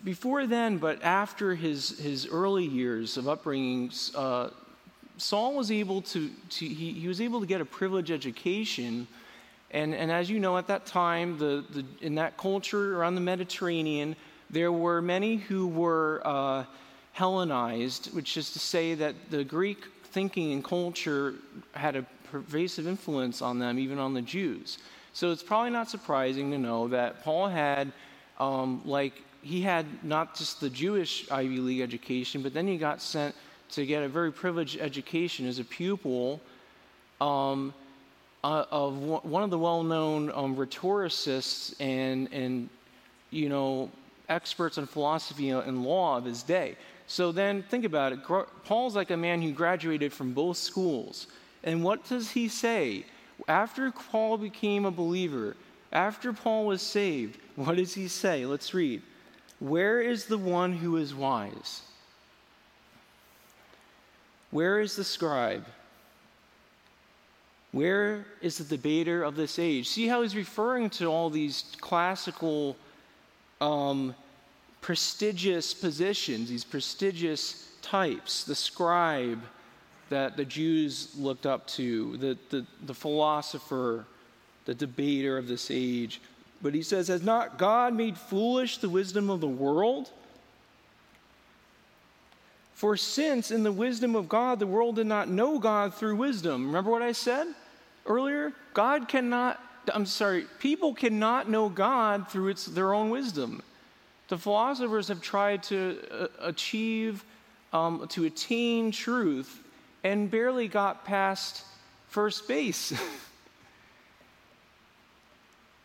[0.04, 4.50] before then, but after his, his early years of upbringing, uh,
[5.18, 9.08] Saul was able to, to he, he was able to get a privileged education.
[9.72, 13.22] And, and as you know, at that time, the, the, in that culture around the
[13.22, 14.16] Mediterranean,
[14.50, 16.66] there were many who were uh,
[17.14, 21.36] Hellenized, which is to say that the Greek thinking and culture
[21.72, 24.80] had a pervasive influence on them, even on the Jews.
[25.14, 27.94] So it's probably not surprising to know that Paul had,
[28.38, 33.02] um, like, he had not just the Jewish Ivy League education, but then he got
[33.02, 33.34] sent
[33.70, 36.42] to get a very privileged education as a pupil
[37.22, 37.74] um,
[38.46, 42.70] uh, of one of the well-known um, rhetoricists and and
[43.32, 43.90] you know
[44.30, 46.76] experts in philosophy and law of his day.
[47.08, 48.20] So then think about it.
[48.64, 51.28] Paul's like a man who graduated from both schools.
[51.64, 53.06] And what does he say?
[53.48, 55.56] After Paul became a believer,
[55.92, 58.46] after Paul was saved, what does he say?
[58.46, 59.02] Let's read.
[59.60, 61.82] Where is the one who is wise?
[64.52, 65.66] Where is the scribe?
[67.76, 69.90] Where is the debater of this age?
[69.90, 72.78] See how he's referring to all these classical
[73.60, 74.16] um,
[74.80, 79.42] prestigious positions, these prestigious types, the scribe
[80.08, 84.06] that the Jews looked up to, the, the, the philosopher,
[84.64, 86.22] the debater of this age.
[86.62, 90.12] But he says, Has not God made foolish the wisdom of the world?
[92.74, 96.68] For since in the wisdom of God the world did not know God through wisdom.
[96.68, 97.48] Remember what I said
[98.06, 98.54] earlier?
[98.74, 99.60] God cannot
[99.94, 103.62] I'm sorry, people cannot know God through its, their own wisdom.
[104.28, 107.24] The philosophers have tried to uh, achieve,
[107.74, 109.64] um, to attain truth,
[110.04, 111.64] and barely got past
[112.08, 112.94] first base.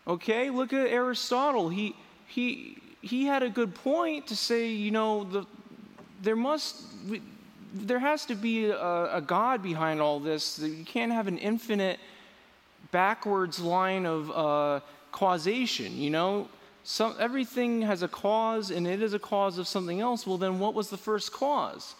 [0.06, 1.68] okay, look at Aristotle.
[1.68, 1.94] He,
[2.26, 5.46] he, he had a good point to say, you know, the,
[6.22, 6.82] there must,
[7.72, 10.58] there has to be a, a God behind all this.
[10.58, 11.98] You can't have an infinite
[12.90, 14.80] backwards line of uh,
[15.12, 15.96] causation.
[15.96, 16.48] You know,
[16.82, 20.26] Some, everything has a cause and it is a cause of something else.
[20.26, 21.94] Well, then what was the first cause?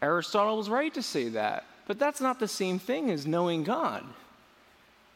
[0.00, 4.04] Aristotle was right to say that, but that's not the same thing as knowing God.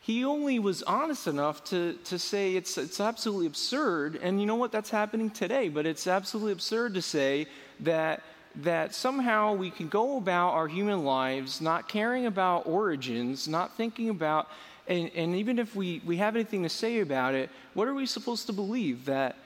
[0.00, 4.56] He only was honest enough to, to say it's, it's absolutely absurd, and you know
[4.56, 4.72] what?
[4.72, 7.46] That's happening today, but it's absolutely absurd to say
[7.80, 8.22] that
[8.56, 14.08] that somehow we can go about our human lives not caring about origins, not thinking
[14.08, 14.48] about
[14.88, 18.06] and, and even if we, we have anything to say about it, what are we
[18.06, 19.04] supposed to believe?
[19.04, 19.36] That,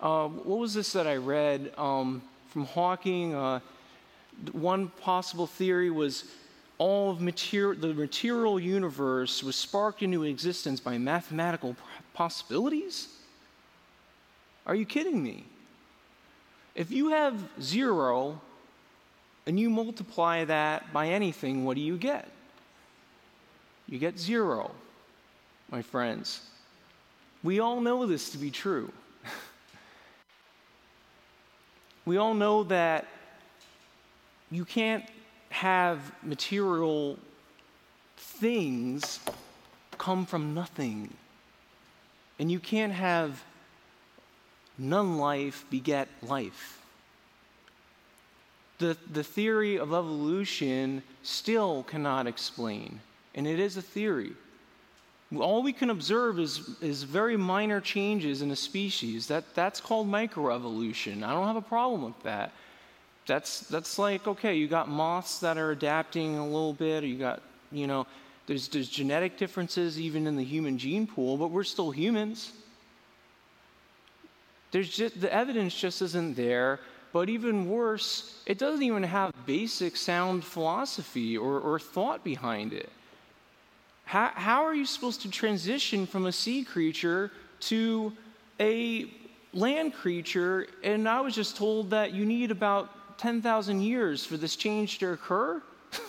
[0.00, 3.34] uh, what was this that I read um, from Hawking?
[3.34, 3.60] Uh,
[4.52, 6.24] one possible theory was
[6.78, 11.76] all of material, the material universe was sparked into existence by mathematical
[12.12, 13.08] possibilities?
[14.66, 15.44] Are you kidding me?
[16.74, 18.40] If you have zero
[19.46, 22.28] and you multiply that by anything, what do you get?
[23.88, 24.72] You get zero,
[25.70, 26.40] my friends.
[27.42, 28.92] We all know this to be true.
[32.04, 33.06] we all know that
[34.50, 35.04] you can't
[35.50, 37.18] have material
[38.16, 39.20] things
[39.96, 41.12] come from nothing.
[42.38, 43.42] And you can't have
[44.76, 46.75] none life beget life.
[48.78, 53.00] The, the theory of evolution still cannot explain,
[53.34, 54.32] and it is a theory.
[55.36, 59.26] All we can observe is, is very minor changes in a species.
[59.26, 61.24] That, that's called microevolution.
[61.24, 62.52] I don't have a problem with that.
[63.26, 67.18] That's, that's like, okay, you got moths that are adapting a little bit, or you
[67.18, 68.06] got, you know,
[68.46, 72.52] there's, there's genetic differences even in the human gene pool, but we're still humans.
[74.70, 76.78] There's just, the evidence just isn't there.
[77.16, 82.90] But even worse, it doesn't even have basic sound philosophy or, or thought behind it.
[84.04, 88.12] How, how are you supposed to transition from a sea creature to
[88.60, 89.10] a
[89.54, 90.66] land creature?
[90.84, 95.12] And I was just told that you need about 10,000 years for this change to
[95.12, 95.62] occur.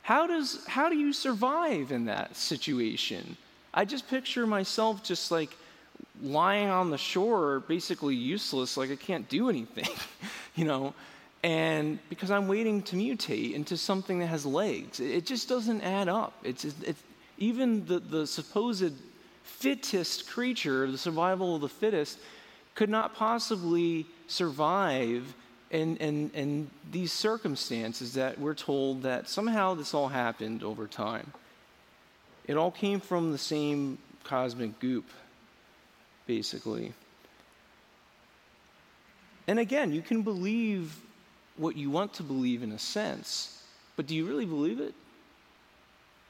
[0.00, 3.36] how, does, how do you survive in that situation?
[3.74, 5.54] I just picture myself just like
[6.22, 9.88] lying on the shore, basically useless, like I can't do anything,
[10.54, 10.94] you know,
[11.42, 15.00] and because I'm waiting to mutate into something that has legs.
[15.00, 16.32] It just doesn't add up.
[16.42, 17.02] It's, it's
[17.36, 18.94] even the, the supposed
[19.42, 22.18] fittest creature, the survival of the fittest,
[22.74, 25.34] could not possibly survive
[25.70, 31.32] in, in, in these circumstances that we're told that somehow this all happened over time.
[32.46, 35.04] It all came from the same cosmic goop
[36.26, 36.92] basically.
[39.46, 40.96] And again, you can believe
[41.56, 43.62] what you want to believe in a sense,
[43.96, 44.94] but do you really believe it?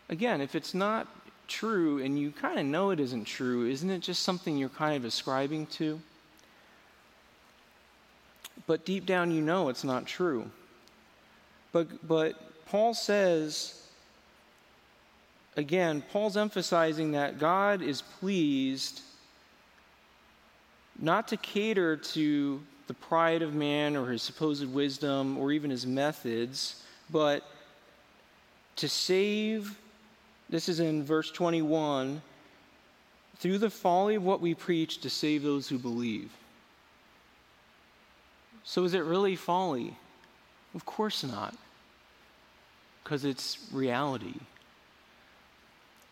[0.09, 1.07] Again, if it's not
[1.49, 4.97] true and you kind of know it isn't true, isn't it just something you're kind
[4.97, 6.01] of ascribing to?
[8.67, 10.51] But deep down, you know it's not true.
[11.73, 13.89] But, but Paul says,
[15.57, 19.01] again, Paul's emphasizing that God is pleased
[20.99, 25.87] not to cater to the pride of man or his supposed wisdom or even his
[25.87, 27.43] methods, but
[28.77, 29.79] to save,
[30.51, 32.21] this is in verse 21,
[33.37, 36.31] through the folly of what we preach to save those who believe.
[38.65, 39.97] So is it really folly?
[40.75, 41.55] Of course not,
[43.03, 44.35] because it's reality.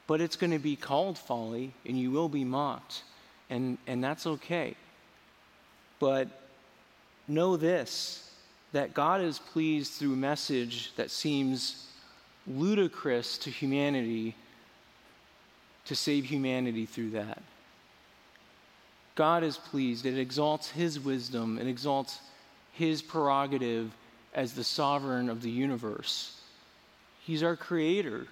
[0.07, 3.03] But it's going to be called folly, and you will be mocked
[3.53, 4.75] and, and that's okay.
[6.01, 6.29] But
[7.29, 8.31] know this
[8.73, 11.87] that God is pleased through a message that seems
[12.47, 14.35] ludicrous to humanity
[15.85, 17.43] to save humanity through that.
[19.15, 20.07] God is pleased.
[20.07, 22.21] It exalts His wisdom, it exalts
[22.73, 23.93] His prerogative
[24.33, 26.41] as the sovereign of the universe.
[27.21, 28.27] He's our creator.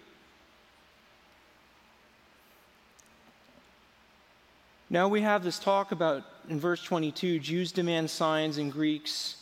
[4.92, 9.36] Now we have this talk about, in verse 22, Jews demand signs and Greeks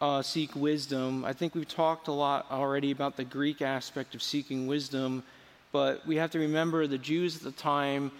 [0.00, 1.22] uh, seek wisdom.
[1.22, 5.22] I think we've talked a lot already about the Greek aspect of seeking wisdom,
[5.70, 8.10] but we have to remember the Jews at the time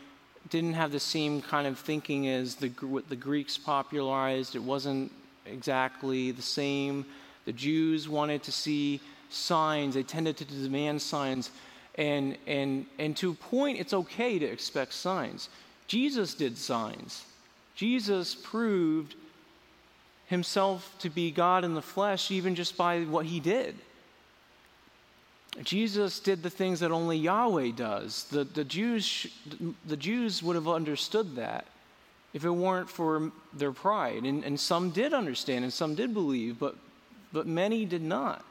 [0.51, 4.55] didn't have the same kind of thinking as the, what the Greeks popularized.
[4.55, 5.11] It wasn't
[5.47, 7.07] exactly the same.
[7.47, 9.01] The Jews wanted to see
[9.31, 11.53] signs, they tended to demand signs.
[11.95, 15.49] And, and, and to a point, it's okay to expect signs.
[15.89, 17.25] Jesus did signs.
[17.75, 19.15] Jesus proved
[20.27, 23.75] himself to be God in the flesh even just by what he did.
[25.63, 28.25] Jesus did the things that only Yahweh does.
[28.25, 29.27] The, the, Jews,
[29.87, 31.67] the Jews would have understood that
[32.35, 34.25] if it weren't for their pride.
[34.25, 36.77] And, and some did understand and some did believe, but,
[37.33, 38.45] but many did not.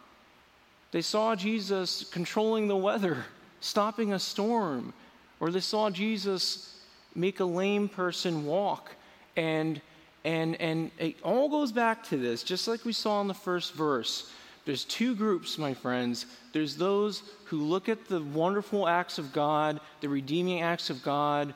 [0.91, 3.25] They saw Jesus controlling the weather,
[3.59, 4.93] stopping a storm,
[5.39, 6.76] or they saw Jesus
[7.17, 8.95] make a lame person walk.
[9.35, 9.81] And,
[10.23, 13.73] and, and it all goes back to this, just like we saw in the first
[13.73, 14.31] verse.
[14.65, 16.25] There's two groups, my friends.
[16.51, 21.53] There's those who look at the wonderful acts of God, the redeeming acts of God,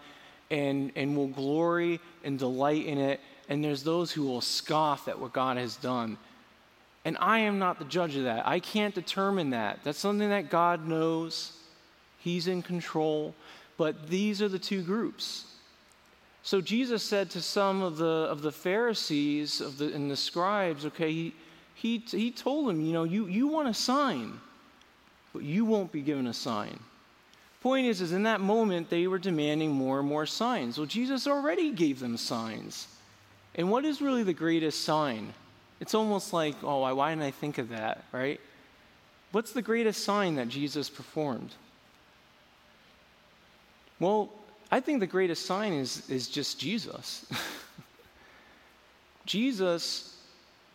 [0.50, 3.20] and, and will glory and delight in it.
[3.50, 6.18] And there's those who will scoff at what God has done.
[7.04, 8.48] And I am not the judge of that.
[8.48, 9.80] I can't determine that.
[9.84, 11.52] That's something that God knows.
[12.20, 13.36] He's in control.
[13.76, 15.51] But these are the two groups.
[16.44, 20.86] So Jesus said to some of the, of the Pharisees of the, and the scribes,
[20.88, 21.34] okay, he,
[21.76, 24.40] he, he told them, you know, you, you want a sign,
[25.34, 26.80] but you won't be given a sign.
[27.62, 30.80] Point is, is in that moment they were demanding more and more signs.
[30.80, 32.88] Well, Jesus already gave them signs.
[33.54, 35.34] And what is really the greatest sign?
[35.80, 38.40] It's almost like, oh, why didn't I think of that, right?
[39.32, 41.54] What's the greatest sign that Jesus performed?
[44.00, 44.32] Well,
[44.72, 47.26] I think the greatest sign is, is just Jesus.
[49.26, 50.18] Jesus,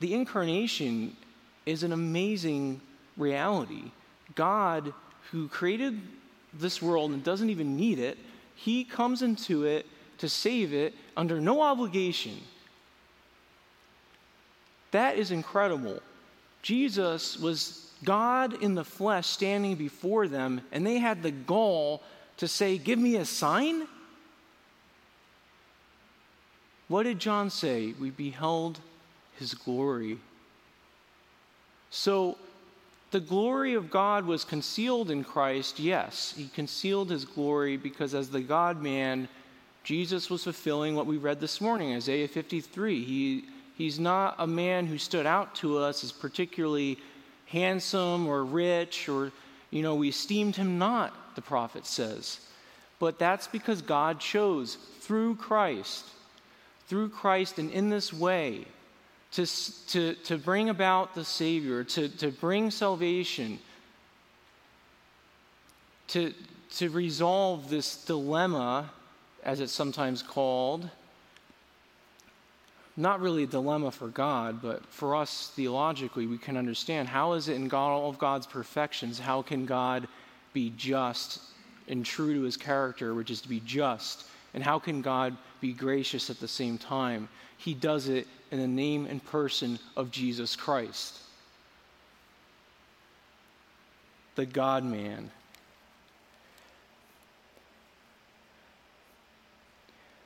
[0.00, 1.16] the incarnation,
[1.64, 2.80] is an amazing
[3.16, 3.90] reality.
[4.34, 4.92] God,
[5.30, 6.00] who created
[6.52, 8.18] this world and doesn't even need it,
[8.54, 9.86] he comes into it
[10.18, 12.38] to save it under no obligation.
[14.90, 16.00] That is incredible.
[16.62, 22.02] Jesus was God in the flesh standing before them, and they had the gall
[22.38, 23.86] to say, Give me a sign?
[26.88, 27.94] What did John say?
[28.00, 28.78] We beheld
[29.38, 30.18] his glory.
[31.90, 32.36] So,
[33.10, 36.34] the glory of God was concealed in Christ, yes.
[36.36, 39.28] He concealed his glory because, as the God man,
[39.84, 43.04] Jesus was fulfilling what we read this morning, Isaiah 53.
[43.04, 43.44] He,
[43.76, 46.98] he's not a man who stood out to us as particularly
[47.46, 49.30] handsome or rich, or,
[49.70, 52.40] you know, we esteemed him not, the prophet says.
[52.98, 56.06] But that's because God chose through Christ,
[56.88, 58.64] through Christ and in this way,
[59.32, 59.46] to,
[59.88, 63.58] to, to bring about the Savior, to, to bring salvation,
[66.08, 66.32] to,
[66.76, 68.90] to resolve this dilemma,
[69.44, 70.88] as it's sometimes called.
[72.96, 77.48] Not really a dilemma for God, but for us theologically, we can understand how is
[77.48, 80.08] it in God, all of God's perfections, how can God
[80.56, 81.38] be just
[81.86, 84.24] and true to his character, which is to be just?
[84.54, 87.28] And how can God be gracious at the same time?
[87.58, 91.18] He does it in the name and person of Jesus Christ,
[94.34, 95.30] the God man.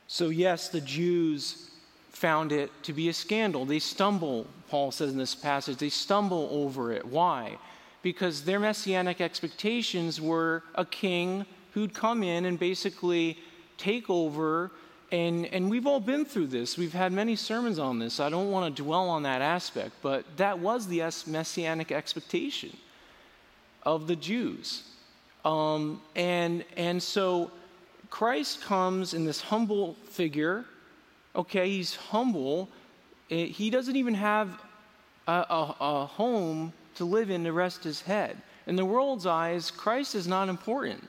[0.06, 1.70] So, yes, the Jews
[2.10, 3.64] found it to be a scandal.
[3.64, 7.04] They stumble, Paul says in this passage, they stumble over it.
[7.04, 7.58] Why?
[8.02, 13.38] Because their messianic expectations were a king who'd come in and basically
[13.76, 14.70] take over
[15.12, 16.78] and, and we've all been through this.
[16.78, 18.20] We've had many sermons on this.
[18.20, 22.76] I don't want to dwell on that aspect, but that was the messianic expectation
[23.82, 24.84] of the Jews.
[25.44, 27.50] Um, and, and so
[28.08, 30.64] Christ comes in this humble figure.
[31.34, 32.68] Okay, he's humble.
[33.28, 34.60] He doesn't even have
[35.26, 38.36] a, a, a home to live in to rest his head.
[38.66, 41.08] In the world's eyes, Christ is not important.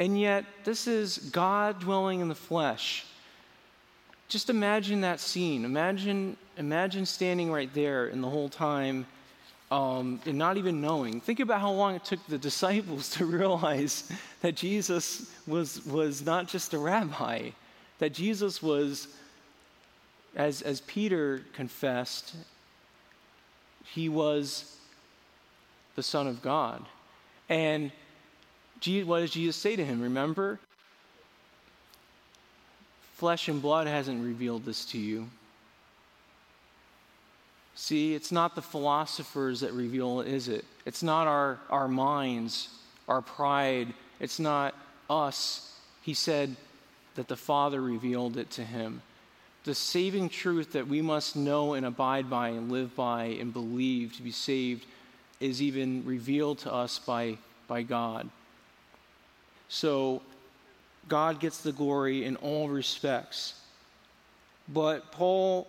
[0.00, 3.06] And yet, this is God dwelling in the flesh.
[4.28, 5.64] Just imagine that scene.
[5.64, 9.06] Imagine, imagine standing right there and the whole time
[9.70, 11.20] um, and not even knowing.
[11.20, 14.10] Think about how long it took the disciples to realize
[14.40, 17.50] that Jesus was, was not just a rabbi,
[18.00, 19.06] that Jesus was,
[20.34, 22.34] as, as Peter confessed,
[23.84, 24.76] he was
[26.00, 26.82] the Son of God.
[27.50, 27.92] And
[29.04, 30.00] what does Jesus say to him?
[30.00, 30.58] Remember?
[33.16, 35.28] Flesh and blood hasn't revealed this to you.
[37.74, 40.64] See, it's not the philosophers that reveal it, is it?
[40.86, 42.70] It's not our, our minds,
[43.06, 43.92] our pride.
[44.20, 44.74] It's not
[45.10, 45.70] us.
[46.00, 46.56] He said
[47.16, 49.02] that the Father revealed it to him.
[49.64, 54.16] The saving truth that we must know and abide by and live by and believe
[54.16, 54.86] to be saved
[55.40, 57.36] is even revealed to us by,
[57.66, 58.28] by God.
[59.68, 60.22] So
[61.08, 63.54] God gets the glory in all respects.
[64.68, 65.66] But Paul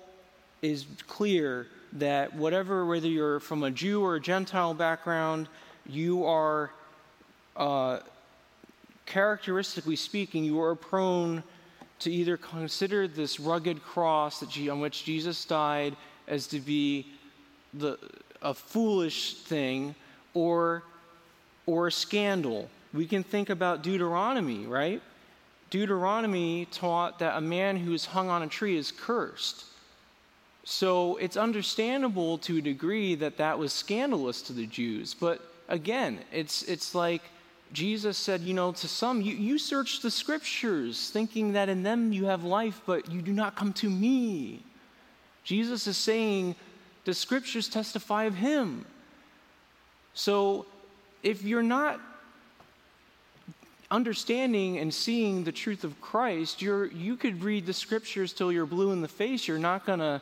[0.62, 5.48] is clear that whatever, whether you're from a Jew or a Gentile background,
[5.86, 6.72] you are,
[7.56, 8.00] uh,
[9.06, 11.44] characteristically speaking, you are prone
[12.00, 15.96] to either consider this rugged cross that, on which Jesus died
[16.28, 17.08] as to be
[17.74, 17.98] the,
[18.42, 19.96] a foolish thing
[20.34, 20.84] or,
[21.66, 25.02] or a scandal we can think about Deuteronomy, right?
[25.70, 29.66] Deuteronomy taught that a man who is hung on a tree is cursed.
[30.64, 35.14] So it's understandable to a degree that that was scandalous to the Jews.
[35.14, 37.22] But again, it's, it's like
[37.72, 42.12] Jesus said, you know, to some, you, you search the scriptures thinking that in them
[42.12, 44.62] you have life, but you do not come to me.
[45.46, 46.56] Jesus is saying,
[47.06, 48.86] the scriptures testify of him.
[50.14, 50.66] So
[51.24, 52.00] if you're not
[53.90, 58.66] understanding and seeing the truth of Christ, you're, you could read the scriptures till you're
[58.66, 59.48] blue in the face.
[59.48, 60.22] You're not going to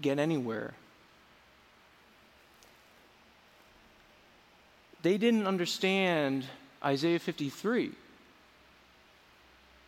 [0.00, 0.74] get anywhere.
[5.02, 6.44] They didn't understand
[6.84, 7.92] Isaiah 53.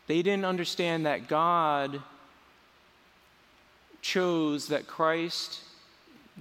[0.06, 2.00] They didn't understand that God
[4.02, 5.60] chose that Christ,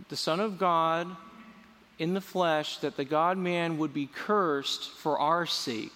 [0.07, 1.15] the Son of God,
[1.97, 5.93] in the flesh, that the God man would be cursed for our sake,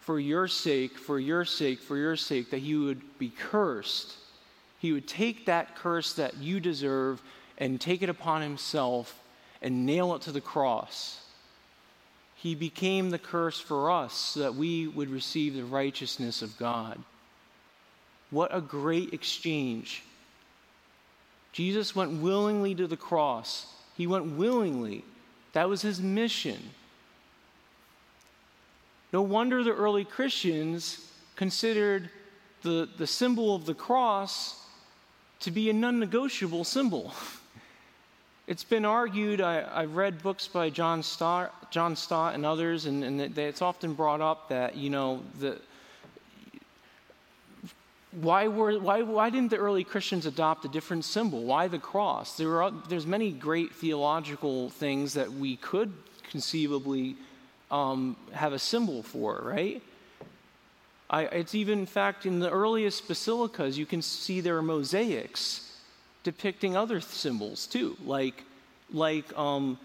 [0.00, 4.14] for your sake, for your sake, for your sake, that he would be cursed.
[4.78, 7.20] He would take that curse that you deserve
[7.58, 9.20] and take it upon himself
[9.60, 11.20] and nail it to the cross.
[12.36, 16.98] He became the curse for us so that we would receive the righteousness of God.
[18.30, 20.02] What a great exchange.
[21.52, 23.66] Jesus went willingly to the cross.
[23.96, 25.04] He went willingly.
[25.52, 26.58] That was his mission.
[29.12, 32.08] No wonder the early Christians considered
[32.62, 34.64] the, the symbol of the cross
[35.40, 37.12] to be a non negotiable symbol.
[38.48, 43.04] It's been argued, I, have read books by John Stott, John Stott and others, and,
[43.04, 45.60] and it's often brought up that, you know, the,
[48.12, 51.44] why, were, why, why didn't the early Christians adopt a different symbol?
[51.44, 52.36] Why the cross?
[52.36, 55.92] There were, there's many great theological things that we could
[56.30, 57.16] conceivably
[57.70, 59.82] um, have a symbol for, right?
[61.08, 65.76] I, it's even, in fact, in the earliest basilicas, you can see there are mosaics
[66.22, 68.44] depicting other symbols too, like
[68.92, 69.78] like um,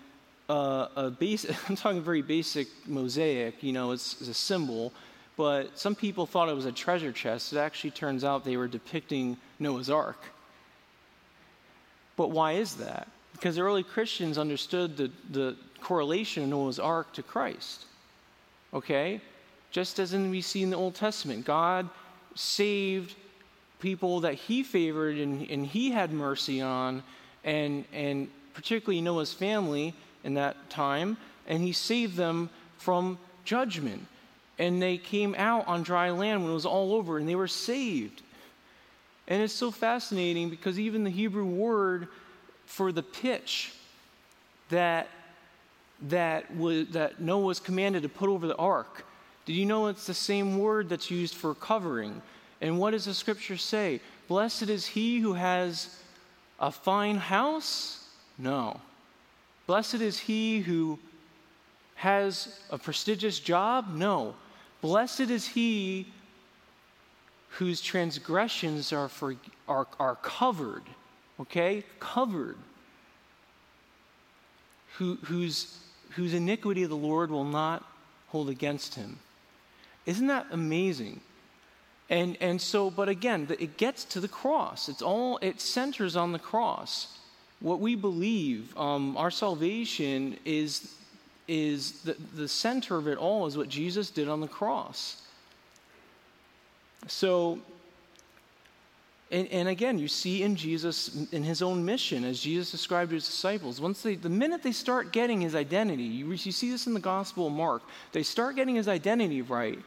[0.49, 1.55] uh, a basic.
[1.69, 3.63] I'm talking very basic mosaic.
[3.63, 4.93] You know, it's, it's a symbol,
[5.37, 7.53] but some people thought it was a treasure chest.
[7.53, 10.19] It actually turns out they were depicting Noah's Ark.
[12.15, 13.07] But why is that?
[13.33, 17.85] Because the early Christians understood the, the correlation of Noah's Ark to Christ.
[18.73, 19.21] Okay?
[19.69, 21.87] Just as in we see in the Old Testament, God
[22.33, 23.15] saved
[23.79, 27.03] people that he favored and, and he had mercy on,
[27.43, 31.15] and, and particularly Noah's family in that time,
[31.47, 34.07] and he saved them from judgment.
[34.59, 37.47] And they came out on dry land when it was all over, and they were
[37.47, 38.21] saved.
[39.27, 42.07] And it's so fascinating because even the Hebrew word
[42.65, 43.73] for the pitch
[44.69, 45.09] that
[46.09, 49.05] that was that Noah was commanded to put over the ark.
[49.45, 52.21] Did you know it's the same word that's used for covering?
[52.61, 54.01] And what does the scripture say?
[54.27, 55.97] Blessed is he who has
[56.59, 58.07] a fine house?
[58.37, 58.79] No.
[59.65, 60.99] Blessed is he who
[61.95, 63.87] has a prestigious job?
[63.93, 64.35] No.
[64.81, 66.07] Blessed is he
[67.49, 69.35] whose transgressions are, for,
[69.67, 70.83] are, are covered,
[71.39, 71.83] okay?
[71.99, 72.57] Covered.
[74.97, 75.77] Who, whose,
[76.11, 77.83] whose iniquity the Lord will not
[78.27, 79.19] hold against him.
[80.05, 81.21] Isn't that amazing?
[82.09, 84.87] And, and so, but again, it gets to the cross.
[84.89, 87.17] It's all, it centers on the cross.
[87.59, 90.93] What we believe, um, our salvation is,
[91.47, 95.21] is the, the center of it all is what Jesus did on the cross.
[97.07, 97.59] So,
[99.31, 103.15] and, and, again, you see in Jesus, in his own mission, as Jesus described to
[103.15, 106.87] his disciples, once they, the minute they start getting his identity, you, you see this
[106.87, 109.79] in the Gospel of Mark, they start getting his identity right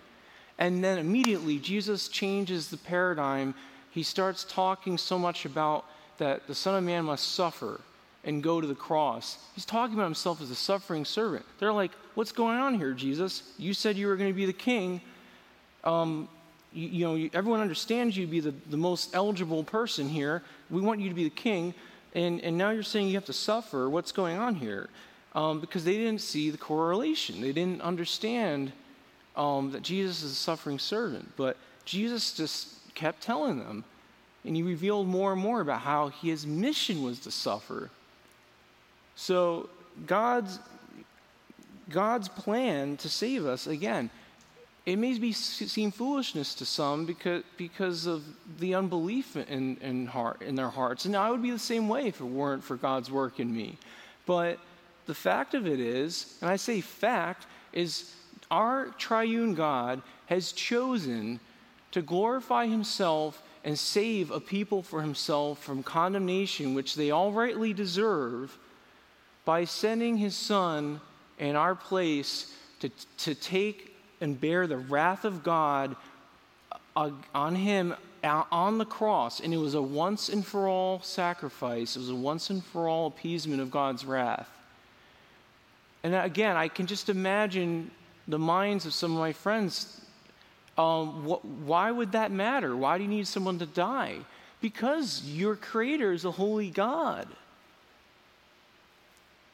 [0.60, 3.54] and then immediately, Jesus changes the paradigm.
[3.90, 5.86] He starts talking so much about
[6.18, 7.80] that the Son of Man must suffer
[8.24, 9.38] and go to the cross.
[9.54, 11.44] He's talking about himself as a suffering servant.
[11.58, 13.42] They're like, What's going on here, Jesus?
[13.56, 15.00] You said you were going to be the king.
[15.84, 16.28] Um,
[16.72, 20.42] you, you, know, you, everyone understands you to be the, the most eligible person here.
[20.68, 21.72] We want you to be the king.
[22.14, 23.88] And, and now you're saying you have to suffer.
[23.88, 24.88] What's going on here?
[25.34, 28.72] Um, because they didn't see the correlation, they didn't understand
[29.36, 33.84] um, that Jesus is a suffering servant, but Jesus just kept telling them.
[34.44, 37.90] And he revealed more and more about how his mission was to suffer.
[39.16, 39.68] So
[40.06, 40.58] God's,
[41.88, 44.10] God's plan to save us, again,
[44.86, 48.24] it may be seem foolishness to some because, because of
[48.58, 51.04] the unbelief in, in, heart, in their hearts.
[51.04, 53.76] And I would be the same way if it weren't for God's work in me.
[54.26, 54.58] But
[55.06, 58.14] the fact of it is, and I say fact, is
[58.50, 61.40] our triune God has chosen
[61.92, 67.72] to glorify himself and save a people for himself from condemnation, which they all rightly
[67.72, 68.56] deserve,
[69.50, 71.00] by sending his Son
[71.40, 72.88] in our place to,
[73.18, 75.96] to take and bear the wrath of God
[76.94, 81.96] uh, on him on the cross, and it was a once and for all sacrifice,
[81.96, 84.48] it was a once and for all appeasement of God's wrath.
[86.04, 87.90] And again, I can just imagine
[88.28, 90.00] the minds of some of my friends.
[90.78, 92.76] Um, wh- why would that matter?
[92.76, 94.18] Why do you need someone to die?
[94.60, 97.26] Because your Creator is a holy God.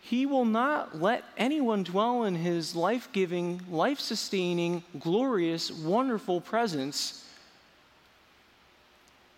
[0.09, 7.25] He will not let anyone dwell in His life giving, life sustaining, glorious, wonderful presence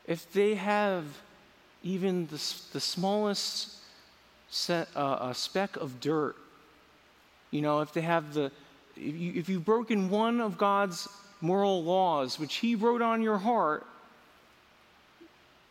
[0.07, 1.05] if they have
[1.83, 3.77] even the, the smallest
[4.51, 6.37] set, uh, speck of dirt.
[7.51, 8.53] You know, if they have the,
[8.95, 11.09] if, you, if you've broken one of God's
[11.41, 13.87] moral laws, which He wrote on your heart,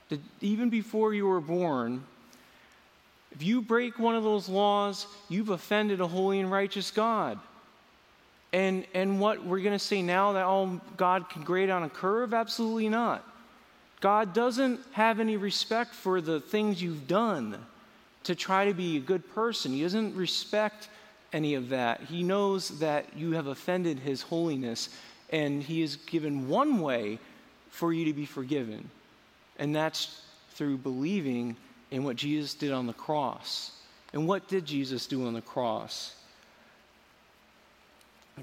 [0.10, 2.04] that even before you were born,
[3.38, 7.38] if you break one of those laws, you've offended a holy and righteous God.
[8.52, 11.90] And, and what we're going to say now that all God can grade on a
[11.90, 12.34] curve?
[12.34, 13.24] Absolutely not.
[14.00, 17.60] God doesn't have any respect for the things you've done
[18.24, 19.72] to try to be a good person.
[19.72, 20.90] He doesn't respect
[21.32, 22.02] any of that.
[22.02, 24.90] He knows that you have offended His holiness,
[25.30, 27.20] and He has given one way
[27.70, 28.90] for you to be forgiven,
[29.60, 30.24] and that's
[30.56, 31.56] through believing
[31.92, 33.72] in what Jesus did on the cross.
[34.14, 36.16] And what did Jesus do on the cross?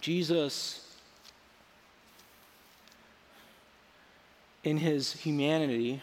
[0.00, 0.96] Jesus,
[4.64, 6.02] in his humanity,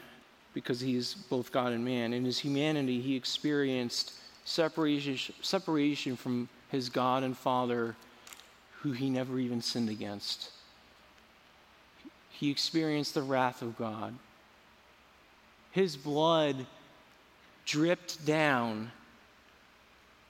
[0.54, 4.14] because he is both God and man, in his humanity, he experienced
[4.46, 7.96] separation, separation from his God and Father
[8.82, 10.50] who he never even sinned against.
[12.32, 14.16] He experienced the wrath of God.
[15.72, 16.66] His blood
[17.66, 18.92] dripped down.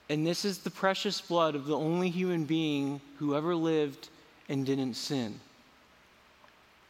[0.08, 4.08] And this is the precious blood of the only human being who ever lived
[4.48, 5.40] and didn't sin.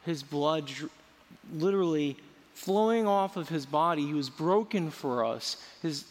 [0.04, 0.90] His blood dr-
[1.52, 2.16] literally
[2.54, 4.06] flowing off of his body.
[4.06, 5.62] He was broken for us.
[5.82, 6.04] His,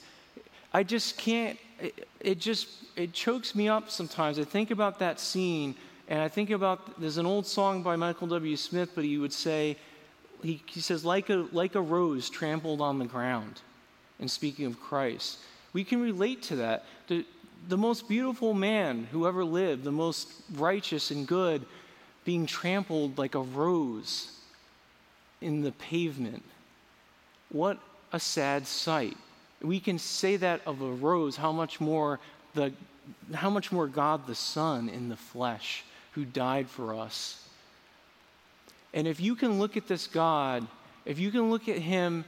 [0.74, 4.40] I just can't, it, it just, it chokes me up sometimes.
[4.40, 5.76] I think about that scene
[6.08, 8.58] and I think about, there's an old song by Michael W.
[8.58, 9.78] Smith, but he would say,
[10.44, 13.62] he, he says, like a, like a rose trampled on the ground.
[14.22, 15.40] And speaking of Christ,
[15.74, 16.86] we can relate to that.
[17.08, 17.26] The,
[17.68, 21.66] the most beautiful man who ever lived, the most righteous and good,
[22.24, 24.32] being trampled like a rose
[25.42, 26.44] in the pavement.
[27.50, 27.80] What
[28.14, 29.18] a sad sight
[29.62, 32.20] we can say that of a rose, how much more
[32.54, 32.74] the
[33.34, 37.48] how much more God the Son in the flesh who died for us.
[38.94, 40.68] And if you can look at this God,
[41.06, 42.26] if you can look at him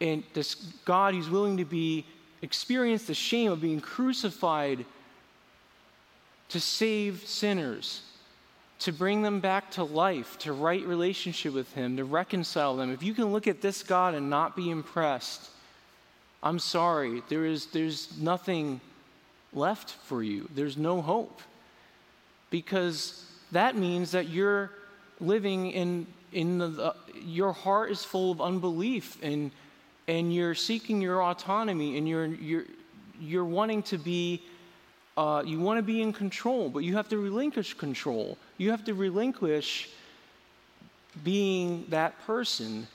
[0.00, 2.04] and this God who's willing to be
[2.42, 4.84] experience the shame of being crucified
[6.48, 8.02] to save sinners,
[8.80, 12.90] to bring them back to life, to right relationship with him, to reconcile them.
[12.92, 15.48] If you can look at this God and not be impressed,
[16.42, 18.80] I'm sorry, there is, there's nothing
[19.52, 20.48] left for you.
[20.54, 21.40] There's no hope.
[22.48, 24.70] Because that means that you're
[25.20, 26.92] living in, in the, uh,
[27.22, 29.52] your heart is full of unbelief and,
[30.10, 32.64] and you're seeking your autonomy and you're, you're,
[33.20, 34.42] you're wanting to be,
[35.16, 38.36] uh, you want to be in control, but you have to relinquish control.
[38.58, 39.88] You have to relinquish
[41.24, 42.86] being that person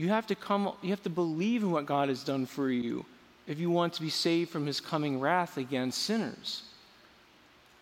[0.00, 3.04] you have to come, you have to believe in what God has done for you
[3.46, 6.62] if you want to be saved from his coming wrath against sinners.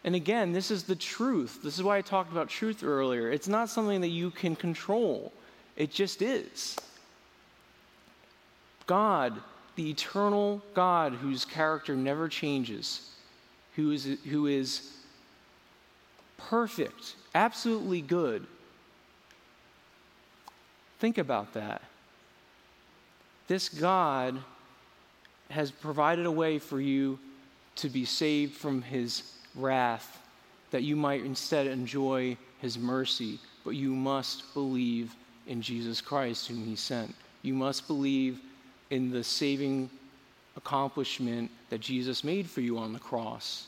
[0.03, 1.61] And again, this is the truth.
[1.63, 3.31] This is why I talked about truth earlier.
[3.31, 5.33] It's not something that you can control,
[5.77, 6.77] it just is.
[8.89, 9.41] God,
[9.77, 13.13] the eternal God whose character never changes,
[13.77, 14.93] who is, who is
[16.37, 18.45] perfect, absolutely good.
[20.99, 21.83] Think about that.
[23.47, 24.39] This God
[25.51, 27.19] has provided a way for you
[27.77, 30.21] to be saved from his wrath,
[30.71, 33.39] that you might instead enjoy his mercy.
[33.65, 35.15] But you must believe
[35.47, 37.15] in Jesus Christ, whom he sent.
[37.43, 38.41] You must believe
[38.91, 39.91] in the saving
[40.57, 43.67] accomplishment that Jesus made for you on the cross.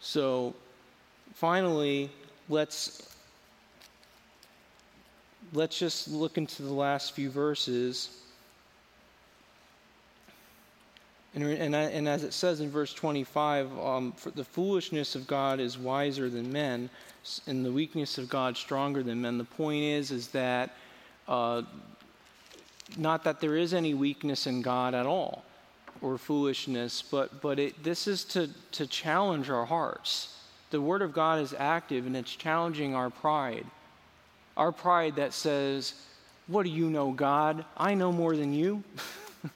[0.00, 0.54] So,
[1.34, 2.10] finally,
[2.48, 3.08] let's
[5.52, 8.10] let's just look into the last few verses.
[11.34, 15.78] And, and, and as it says in verse 25, um, the foolishness of God is
[15.78, 16.90] wiser than men,
[17.46, 19.38] and the weakness of God stronger than men.
[19.38, 20.74] The point is, is that
[21.28, 21.62] uh,
[22.96, 25.44] not that there is any weakness in God at all,
[26.00, 30.34] or foolishness, but but it, this is to to challenge our hearts.
[30.70, 33.66] The Word of God is active, and it's challenging our pride
[34.58, 35.94] our pride that says,
[36.48, 37.64] What do you know, God?
[37.76, 38.82] I know more than you.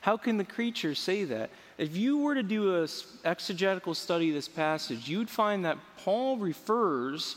[0.00, 1.50] How can the creature say that?
[1.78, 2.88] If you were to do an
[3.24, 7.36] exegetical study of this passage, you'd find that Paul refers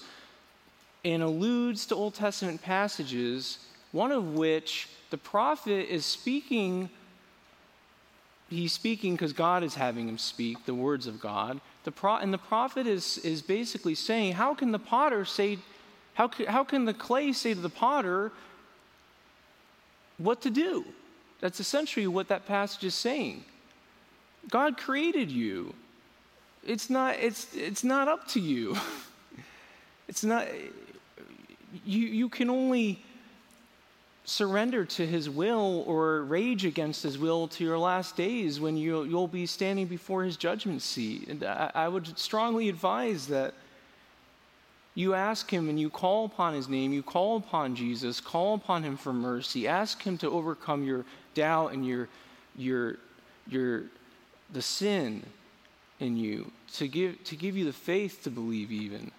[1.06, 3.60] and alludes to Old Testament passages,
[3.92, 6.90] one of which the prophet is speaking.
[8.50, 11.62] He's speaking because God is having him speak the words of God.
[11.84, 15.60] The pro- and the prophet is, is basically saying, How can the potter say,
[16.16, 18.32] how, how can the clay say to the potter
[20.18, 20.86] what to do?
[21.40, 23.46] That's essentially what that passage is saying.
[24.50, 25.76] God created you.
[26.66, 28.76] It's not, it's, it's not up to you.
[30.08, 30.46] It's not,
[31.84, 33.04] you, you can only
[34.26, 39.04] surrender to his will or rage against his will to your last days when you,
[39.04, 41.28] you'll be standing before his judgment seat.
[41.28, 43.54] And I, I would strongly advise that
[44.96, 48.82] you ask him and you call upon his name, you call upon Jesus, call upon
[48.82, 52.08] him for mercy, ask him to overcome your doubt and your,
[52.56, 52.98] your,
[53.48, 53.84] your,
[54.54, 55.24] the sin
[56.00, 59.12] in you, to give, to give you the faith to believe even.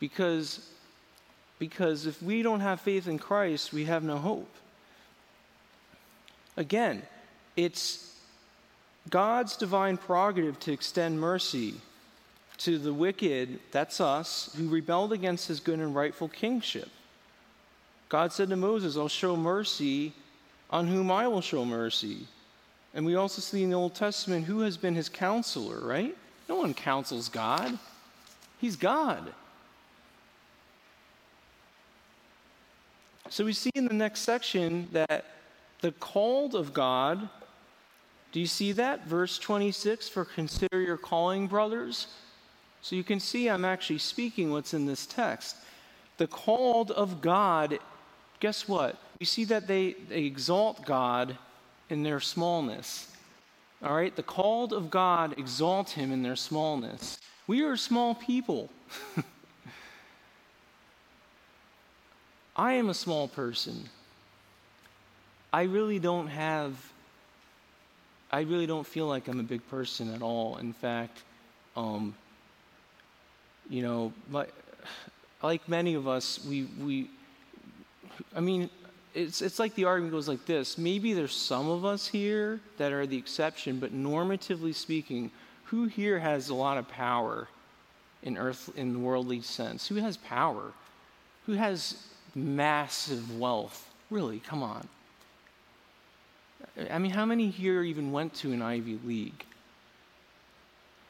[0.00, 0.70] Because,
[1.58, 4.52] because if we don't have faith in Christ, we have no hope.
[6.56, 7.02] Again,
[7.56, 8.16] it's
[9.10, 11.74] God's divine prerogative to extend mercy
[12.58, 16.88] to the wicked, that's us, who rebelled against his good and rightful kingship.
[18.08, 20.12] God said to Moses, I'll show mercy
[20.70, 22.26] on whom I will show mercy.
[22.94, 26.16] And we also see in the Old Testament who has been his counselor, right?
[26.48, 27.78] No one counsels God,
[28.58, 29.32] he's God.
[33.30, 35.26] So we see in the next section that
[35.80, 37.28] the called of God,
[38.32, 39.06] do you see that?
[39.06, 42.08] Verse 26 for consider your calling, brothers.
[42.80, 45.56] So you can see I'm actually speaking what's in this text.
[46.16, 47.78] The called of God,
[48.40, 48.96] guess what?
[49.20, 51.36] We see that they, they exalt God
[51.90, 53.14] in their smallness.
[53.82, 54.14] All right?
[54.14, 57.18] The called of God exalt him in their smallness.
[57.46, 58.70] We are small people.
[62.58, 63.88] I am a small person.
[65.52, 66.74] I really don't have,
[68.32, 70.56] I really don't feel like I'm a big person at all.
[70.56, 71.22] In fact,
[71.76, 72.16] um,
[73.70, 74.52] you know, like,
[75.40, 77.08] like many of us, we, we,
[78.34, 78.68] I mean,
[79.14, 82.92] it's, it's like the argument goes like this maybe there's some of us here that
[82.92, 85.30] are the exception, but normatively speaking,
[85.64, 87.46] who here has a lot of power
[88.24, 89.86] in earth, in the worldly sense?
[89.86, 90.72] Who has power?
[91.46, 92.02] Who has
[92.38, 93.92] massive wealth?
[94.10, 94.88] Really, come on.
[96.90, 99.44] I mean, how many here even went to an Ivy League?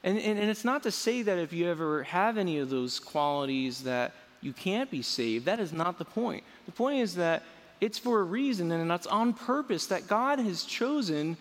[0.04, 3.00] And, and, and, it's not to say that if you ever have any of those
[3.00, 5.46] qualities that you can't be saved.
[5.46, 6.44] That is not the point.
[6.66, 7.42] The point is that
[7.80, 11.36] it's for a reason and that's on purpose that God has chosen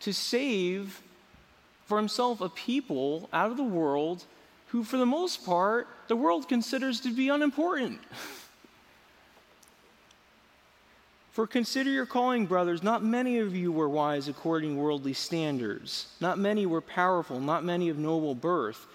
[0.00, 1.02] to save
[1.86, 4.24] for himself a people out of the world
[4.68, 8.00] who, for the most part, the world considers to be unimportant.
[11.36, 12.82] For consider your calling, brothers.
[12.82, 16.06] Not many of you were wise according to worldly standards.
[16.18, 17.40] Not many were powerful.
[17.40, 18.86] Not many of noble birth.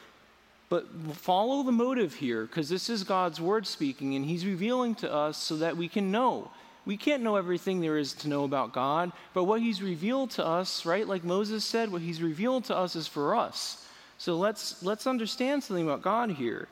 [0.67, 5.13] But follow the motive here, because this is God's word speaking, and He's revealing to
[5.13, 6.49] us so that we can know.
[6.83, 10.43] We can't know everything there is to know about God, but what He's revealed to
[10.43, 11.07] us, right?
[11.07, 13.85] Like Moses said, what He's revealed to us is for us.
[14.17, 16.67] So let's let's understand something about God here.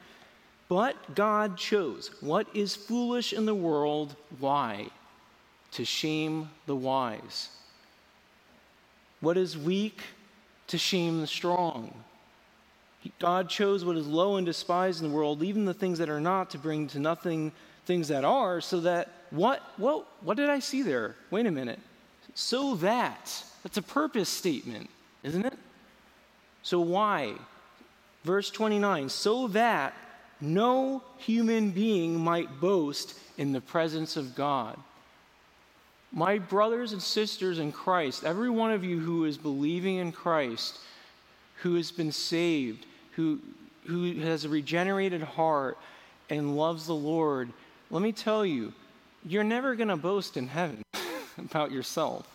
[0.68, 4.16] But God chose what is foolish in the world.
[4.40, 4.90] Why?
[5.72, 7.50] To shame the wise.
[9.22, 10.02] What is weak
[10.70, 11.94] to shame the strong.
[13.20, 16.22] God chose what is low and despised in the world, even the things that are
[16.22, 17.52] not, to bring to nothing
[17.86, 21.16] things that are, so that what what what did I see there?
[21.32, 21.80] Wait a minute.
[22.36, 24.90] So that that's a purpose statement,
[25.24, 25.58] isn't it?
[26.62, 27.34] So why?
[28.24, 29.94] Verse 29, so that
[30.42, 34.78] no human being might boast in the presence of God.
[36.12, 40.80] My brothers and sisters in Christ, every one of you who is believing in Christ,
[41.62, 43.40] who has been saved, who,
[43.86, 45.78] who has a regenerated heart
[46.30, 47.50] and loves the Lord,
[47.92, 48.74] let me tell you,
[49.26, 50.82] you're never going to boast in heaven
[51.38, 52.28] about yourself.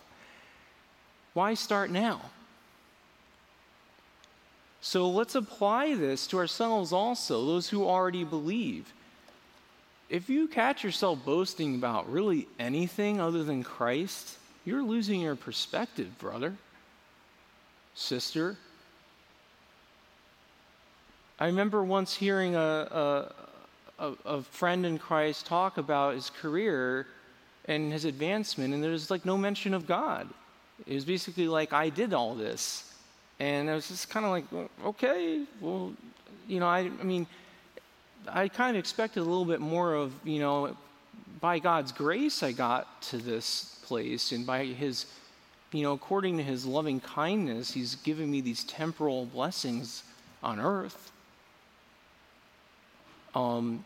[1.33, 2.21] Why start now?
[4.79, 8.93] So let's apply this to ourselves also, those who already believe
[10.09, 16.17] if you catch yourself boasting about really anything other than Christ, you're losing your perspective,
[16.19, 16.53] brother,
[17.95, 18.57] sister.
[21.39, 23.29] I remember once hearing a,
[23.99, 27.07] a, a, friend in Christ talk about his career
[27.65, 30.29] and his advancement, and there's like no mention of God.
[30.85, 32.93] It was basically like, I did all this.
[33.39, 34.45] And I was just kind of like,
[34.85, 35.91] okay, well,
[36.47, 37.27] you know, I, I mean,
[38.27, 40.75] I kind of expected a little bit more of, you know,
[41.39, 45.05] by God's grace, I got to this place, and by His,
[45.71, 50.03] you know, according to His loving kindness, He's given me these temporal blessings
[50.43, 51.11] on earth.
[53.33, 53.83] Um,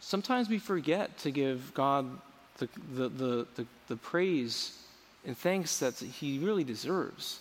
[0.00, 2.06] sometimes we forget to give God
[2.58, 4.76] the, the, the, the, the praise
[5.26, 7.40] and thanks that He really deserves.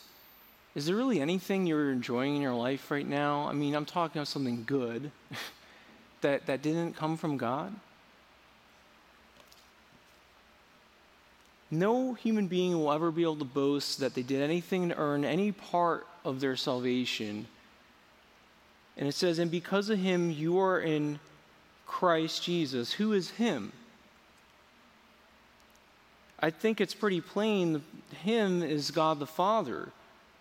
[0.79, 3.49] Is there really anything you're enjoying in your life right now?
[3.49, 5.11] I mean, I'm talking about something good
[6.21, 7.75] that, that didn't come from God.
[11.69, 15.25] No human being will ever be able to boast that they did anything to earn
[15.25, 17.47] any part of their salvation.
[18.95, 21.19] And it says, And because of him, you are in
[21.87, 22.93] Christ Jesus.
[22.93, 23.73] Who is him?
[26.39, 27.83] I think it's pretty plain.
[28.23, 29.91] Him is God the Father.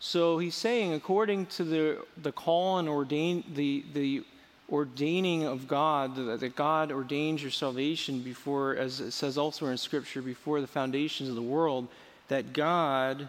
[0.00, 4.24] So he's saying, according to the, the call and ordain, the, the
[4.70, 10.22] ordaining of God, that God ordains your salvation before, as it says elsewhere in Scripture,
[10.22, 11.88] before the foundations of the world,
[12.28, 13.28] that God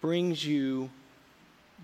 [0.00, 0.90] brings you,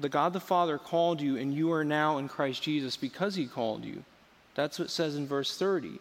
[0.01, 3.47] the God the Father called you, and you are now in Christ Jesus because he
[3.47, 4.03] called you.
[4.55, 6.01] That's what it says in verse 30.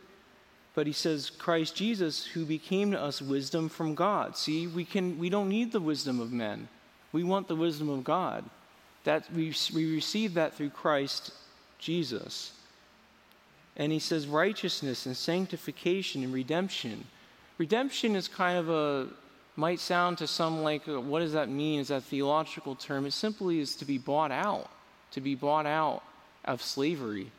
[0.76, 4.36] But he says, Christ Jesus, who became to us wisdom from God.
[4.36, 6.68] See, we, can, we don't need the wisdom of men,
[7.12, 8.44] we want the wisdom of God.
[9.04, 11.32] That we, we receive that through Christ
[11.78, 12.54] Jesus.
[13.76, 17.06] And he says righteousness and sanctification and redemption.
[17.58, 19.08] Redemption is kind of a,
[19.56, 21.80] might sound to some like, uh, what does that mean?
[21.80, 23.06] Is that theological term?
[23.06, 24.70] It simply is to be bought out,
[25.12, 26.02] to be bought out
[26.46, 27.30] of slavery.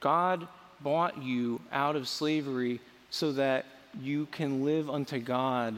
[0.00, 0.46] God
[0.80, 3.66] bought you out of slavery so that
[4.00, 5.76] you can live unto God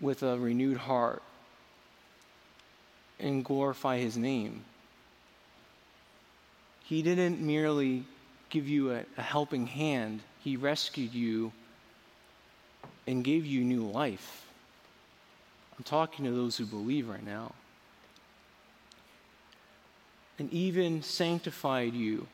[0.00, 1.22] with a renewed heart
[3.18, 4.64] and glorify his name.
[6.84, 8.04] He didn't merely
[8.48, 11.52] give you a, a, helping hand, he rescued you
[13.06, 14.46] and gave you new life.
[15.78, 17.52] I'm talking to those who believe right now.
[20.38, 22.26] And even sanctified you.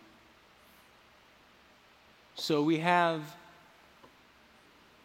[2.36, 3.22] So we have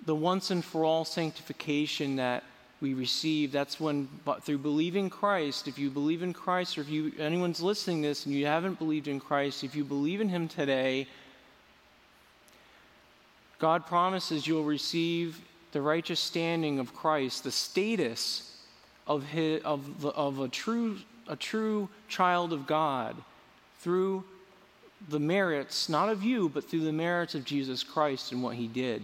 [0.05, 2.43] the once and for all sanctification that
[2.81, 3.51] we receive.
[3.51, 4.09] That's when,
[4.41, 8.35] through believing Christ, if you believe in Christ, or if you, anyone's listening this and
[8.35, 11.07] you haven't believed in Christ, if you believe in Him today,
[13.59, 15.39] God promises you'll receive
[15.71, 18.57] the righteous standing of Christ, the status
[19.07, 23.15] of, his, of, the, of a, true, a true child of God
[23.79, 24.25] through
[25.09, 28.67] the merits, not of you, but through the merits of Jesus Christ and what He
[28.67, 29.03] did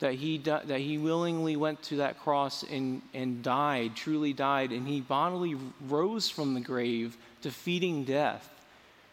[0.00, 4.86] that he, that he willingly went to that cross and, and died, truly died, and
[4.86, 5.56] he bodily
[5.88, 8.48] rose from the grave, defeating death.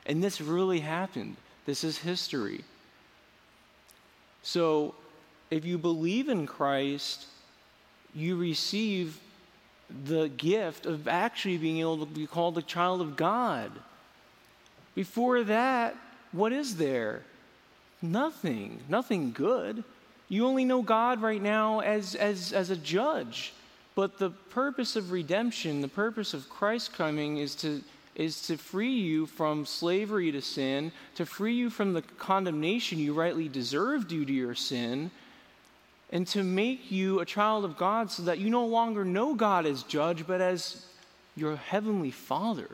[0.06, 1.38] And this really happened.
[1.66, 2.64] This is history.
[4.44, 4.94] So,
[5.50, 7.26] if you believe in Christ,
[8.14, 9.20] you receive
[10.06, 13.72] the gift of actually being able to be called a child of God.
[14.94, 15.96] Before that,
[16.36, 17.24] what is there?
[18.02, 18.80] Nothing.
[18.90, 19.84] Nothing good.
[20.28, 23.54] You only know God right now as, as, as a judge.
[23.96, 27.82] But the purpose of redemption, the purpose of Christ coming is to,
[28.16, 33.14] is to free you from slavery to sin, to free you from the condemnation you
[33.14, 35.12] rightly deserve due to your sin,
[36.12, 39.66] and to make you a child of God so that you no longer know God
[39.66, 40.86] as judge, but as
[41.36, 42.70] your heavenly Father.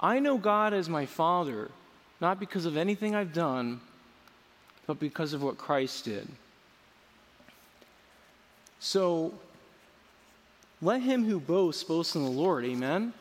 [0.00, 1.70] I know God as my Father,
[2.20, 3.80] not because of anything I've done,
[4.86, 6.26] but because of what Christ did.
[8.78, 9.34] So
[10.80, 12.64] let him who boasts boast in the Lord.
[12.64, 13.12] Amen.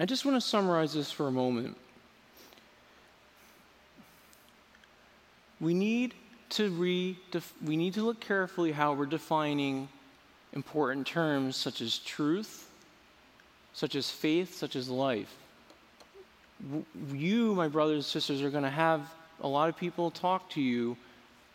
[0.00, 1.76] I just want to summarize this for a moment.
[5.60, 6.14] We need
[6.50, 7.16] to re
[7.64, 9.88] we need to look carefully how we're defining
[10.52, 12.70] important terms such as truth,
[13.72, 15.34] such as faith, such as life.
[17.12, 19.02] You, my brothers and sisters, are going to have
[19.40, 20.96] a lot of people talk to you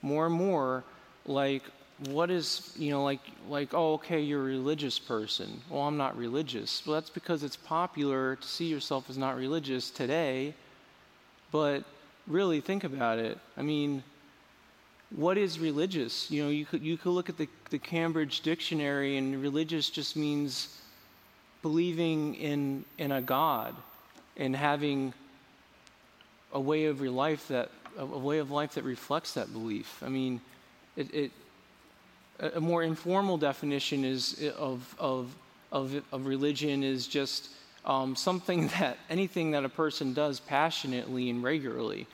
[0.02, 0.84] more and more
[1.26, 1.64] like,
[2.10, 3.20] what is, you know, like,
[3.50, 5.62] like, oh, okay, you're a religious person.
[5.70, 6.86] Well, I'm not religious.
[6.86, 10.54] Well, that's because it's popular to see yourself as not religious today.
[11.52, 11.84] But
[12.28, 13.38] really, think about it.
[13.58, 14.04] I mean,
[15.16, 16.30] what is religious?
[16.32, 20.16] You know, you could, you could look at the, the Cambridge Dictionary, and religious just
[20.16, 20.80] means
[21.62, 23.76] believing in, in a God
[24.38, 25.14] and having
[26.52, 30.02] a way of your life that a, way of life that reflects that belief.
[30.04, 30.42] I mean,
[30.96, 31.32] it, it
[32.40, 35.34] a more informal definition is of, of,
[35.72, 37.50] of, of religion is just
[37.86, 42.08] um, something that anything that a person does passionately and regularly.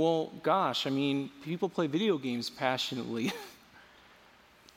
[0.00, 3.34] Well, gosh, I mean, people play video games passionately.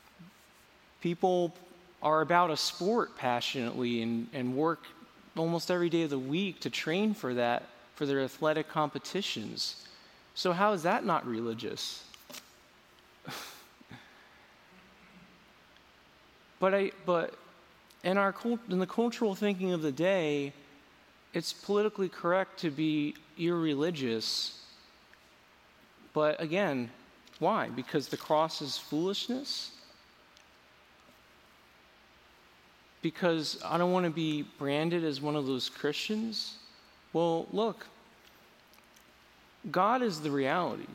[1.01, 1.53] people
[2.01, 4.81] are about a sport passionately and, and work
[5.37, 7.63] almost every day of the week to train for that,
[7.95, 9.87] for their athletic competitions.
[10.35, 12.03] So, how is that not religious?
[16.59, 17.33] but, I, but
[18.03, 18.35] in, our,
[18.69, 20.51] in the cultural thinking of the day,
[21.33, 24.59] it's politically correct to be irreligious
[26.13, 26.89] but again,
[27.39, 27.69] why?
[27.69, 29.71] Because the cross is foolishness?
[33.01, 36.55] Because I don't want to be branded as one of those Christians?
[37.11, 37.85] Well, look,
[39.71, 40.87] God is the reality,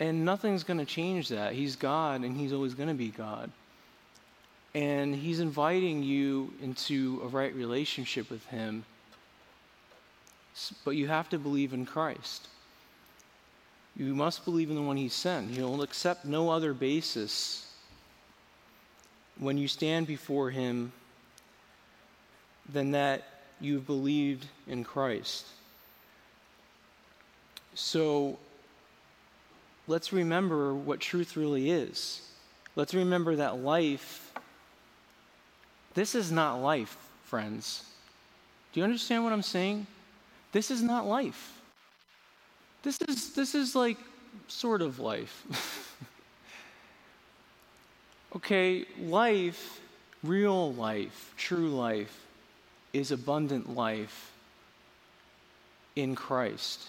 [0.00, 1.52] and nothing's going to change that.
[1.52, 3.50] He's God, and He's always going to be God.
[4.74, 8.84] And He's inviting you into a right relationship with Him,
[10.84, 12.48] but you have to believe in Christ.
[13.96, 15.50] You must believe in the one he sent.
[15.50, 17.70] He'll accept no other basis
[19.38, 20.92] when you stand before him
[22.70, 23.24] than that
[23.60, 25.46] you've believed in Christ.
[27.74, 28.38] So
[29.86, 32.22] let's remember what truth really is.
[32.76, 34.32] Let's remember that life,
[35.94, 37.84] this is not life, friends.
[38.72, 39.86] Do you understand what I'm saying?
[40.52, 41.61] This is not life.
[42.82, 43.98] This is, this is like
[44.48, 45.96] sort of life.
[48.36, 49.80] okay, life,
[50.22, 52.26] real life, true life,
[52.92, 54.32] is abundant life
[55.96, 56.88] in Christ.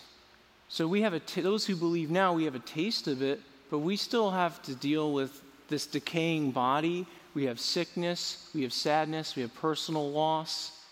[0.70, 3.40] So we have a t- those who believe now, we have a taste of it,
[3.70, 7.06] but we still have to deal with this decaying body.
[7.34, 10.83] We have sickness, we have sadness, we have personal loss.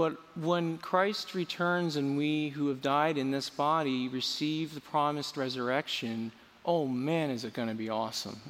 [0.00, 5.36] But when Christ returns and we who have died in this body receive the promised
[5.36, 6.32] resurrection,
[6.64, 8.40] oh man, is it going to be awesome.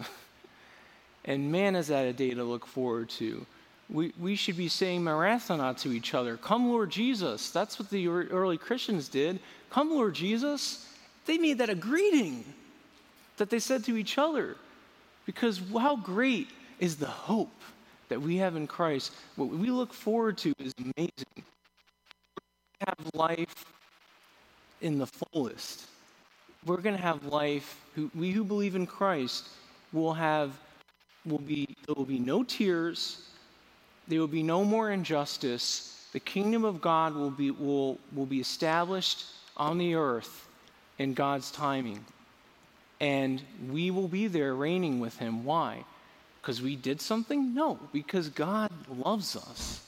[1.24, 3.44] and man, is that a day to look forward to.
[3.88, 6.36] We, we should be saying Maranatha to each other.
[6.36, 7.50] Come, Lord Jesus.
[7.50, 9.40] That's what the early Christians did.
[9.70, 10.86] Come, Lord Jesus.
[11.26, 12.44] They made that a greeting
[13.38, 14.56] that they said to each other.
[15.26, 16.46] Because how great
[16.78, 17.50] is the hope
[18.10, 21.10] that we have in Christ, what we look forward to is amazing.
[21.36, 21.42] We
[22.80, 23.64] have life
[24.82, 25.86] in the fullest.
[26.66, 27.80] We're going to have life.
[27.94, 29.48] Who, we who believe in Christ
[29.92, 30.52] will have
[31.24, 33.22] will be there will be no tears.
[34.08, 36.06] There will be no more injustice.
[36.12, 39.24] The kingdom of God will be will will be established
[39.56, 40.48] on the earth
[40.98, 42.04] in God's timing.
[43.00, 43.40] And
[43.70, 45.44] we will be there reigning with him.
[45.44, 45.84] Why?
[46.40, 47.54] Because we did something?
[47.54, 48.70] No, because God
[49.04, 49.80] loves us.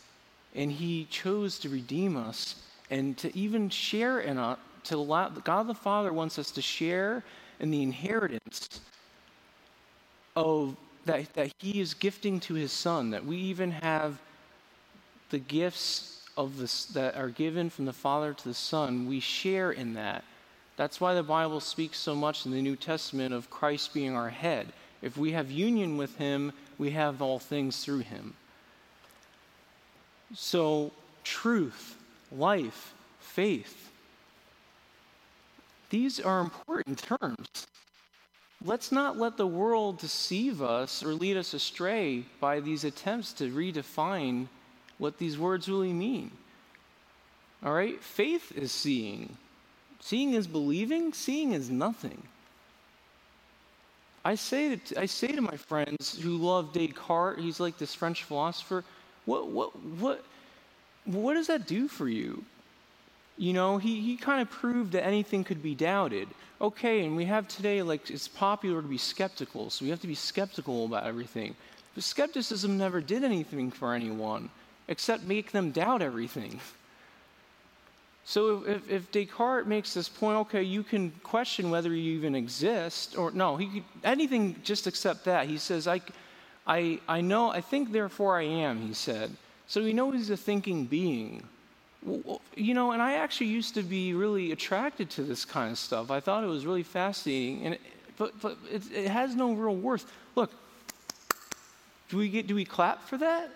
[0.55, 2.57] And He chose to redeem us
[2.91, 7.23] and to even share in us, to allow, God the Father wants us to share
[7.61, 8.81] in the inheritance
[10.37, 10.77] of
[11.07, 14.19] that, that He is gifting to His Son, that we even have
[15.31, 19.73] the gifts of this that are given from the Father to the Son, we share
[19.73, 20.25] in that.
[20.77, 24.31] That's why the Bible speaks so much in the New Testament of Christ being our
[24.31, 24.73] head.
[25.03, 28.35] If we have union with him, we have all things through him.
[30.35, 30.93] So,
[31.25, 31.97] truth,
[32.31, 33.91] life, faith,
[35.91, 37.67] these are important terms.
[38.65, 43.51] Let's not let the world deceive us or lead us astray by these attempts to
[43.51, 44.47] redefine
[44.99, 46.31] what these words really mean.
[47.65, 48.03] All right?
[48.03, 49.37] Faith is seeing.
[50.01, 52.23] Seeing is believing, seeing is nothing.
[54.25, 58.23] I say, to, I say to my friends who love Descartes, he's like this French
[58.25, 58.85] philosopher,
[59.25, 60.25] what, what, what,
[61.05, 62.45] what does that do for you?
[63.37, 66.29] You know, he, he kind of proved that anything could be doubted.
[66.61, 70.07] Okay, and we have today, like, it's popular to be skeptical, so we have to
[70.07, 71.57] be skeptical about everything.
[71.95, 74.51] But skepticism never did anything for anyone
[74.89, 76.61] except make them doubt everything.
[78.25, 83.19] So if, if, Descartes makes this point, okay, you can question whether you even exist,
[83.19, 85.49] or no, he could, anything just accept that.
[85.49, 86.01] He says, I,
[86.67, 89.33] I, I know, I think, therefore I am, he said.
[89.67, 91.43] So we know he's a thinking being.
[92.57, 96.11] You know, and I actually used to be really attracted to this kind of stuff.
[96.11, 97.67] I thought it was really fascinating.
[97.67, 97.79] And
[98.17, 100.11] but, but it, it has no real worth.
[100.37, 100.53] Look,
[102.09, 103.51] do we, get, do we clap for that?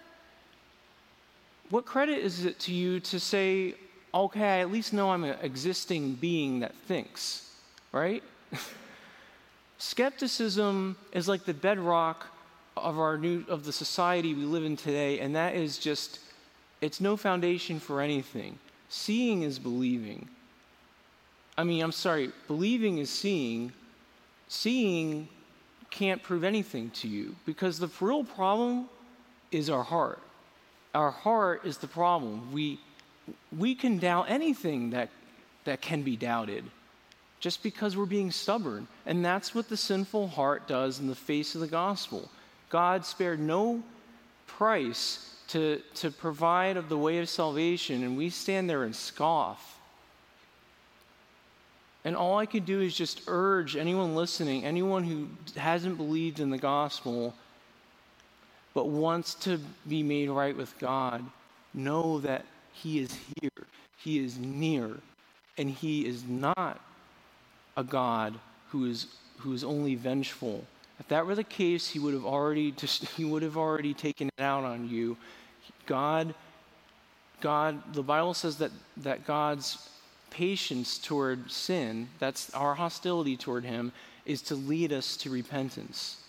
[1.71, 3.75] What credit is it to you to say,
[4.25, 7.51] okay, I at least know I'm an existing being that thinks,
[7.93, 8.23] right?
[9.79, 12.27] Skepticism is like the bedrock
[12.77, 16.21] of our new of the society we live in today, and that is just
[16.81, 18.59] it's no foundation for anything.
[18.89, 20.29] Seeing is believing.
[21.59, 23.73] I mean, I'm sorry, believing is seeing.
[24.49, 25.29] Seeing
[25.91, 28.89] can't prove anything to you because the real problem
[29.51, 30.21] is our heart.
[30.95, 32.53] Our heart is the problem.
[32.53, 32.79] We,
[33.57, 35.11] we can doubt anything that,
[35.65, 36.65] that can be doubted
[37.41, 38.89] just because we're being stubborn.
[39.05, 42.31] And that's what the sinful heart does in the face of the gospel.
[42.71, 43.83] God spared no
[44.47, 49.79] price to, to provide of the way of salvation, and we stand there and scoff.
[52.05, 55.29] And all I can do is just urge anyone listening, anyone who
[55.61, 57.35] hasn't believed in the gospel,
[58.75, 59.59] but wants to
[59.89, 61.25] be made right with God,
[61.75, 62.45] know that
[62.83, 63.67] He is here,
[63.99, 64.99] He is near,
[65.59, 66.81] and He is not
[67.77, 68.35] a God
[68.71, 69.07] who is,
[69.39, 70.65] who is only vengeful
[70.99, 74.29] if that were the case, he would have already just, he would have already taken
[74.29, 75.17] it out on you.
[75.85, 76.35] God,
[77.41, 79.91] God, the Bible says that, that God's
[80.31, 83.93] patience toward sin, that's our hostility toward him,
[84.25, 86.23] is to lead us to repentance.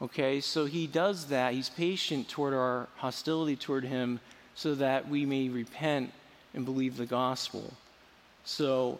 [0.00, 1.54] Okay, so he does that.
[1.54, 4.18] He's patient toward our hostility toward him
[4.54, 6.12] so that we may repent
[6.54, 7.72] and believe the gospel.
[8.44, 8.98] So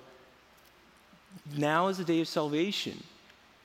[1.57, 3.03] now is the day of salvation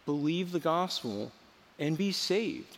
[0.08, 1.32] believe the gospel,
[1.78, 2.78] and be saved.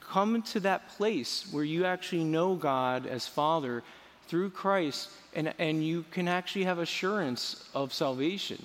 [0.00, 3.82] Come to that place where you actually know God as Father
[4.28, 8.64] through Christ, and, and you can actually have assurance of salvation.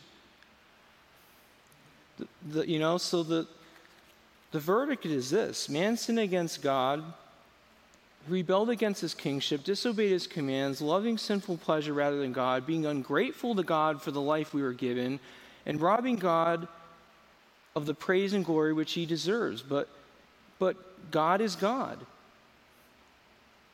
[2.20, 3.48] The, the, you know, so the,
[4.52, 7.02] the verdict is this man sinned against God,
[8.28, 13.56] rebelled against his kingship, disobeyed his commands, loving sinful pleasure rather than God, being ungrateful
[13.56, 15.20] to God for the life we were given,
[15.66, 16.68] and robbing God
[17.76, 19.62] of the praise and glory which he deserves.
[19.62, 19.90] But,
[20.60, 22.00] but God is God.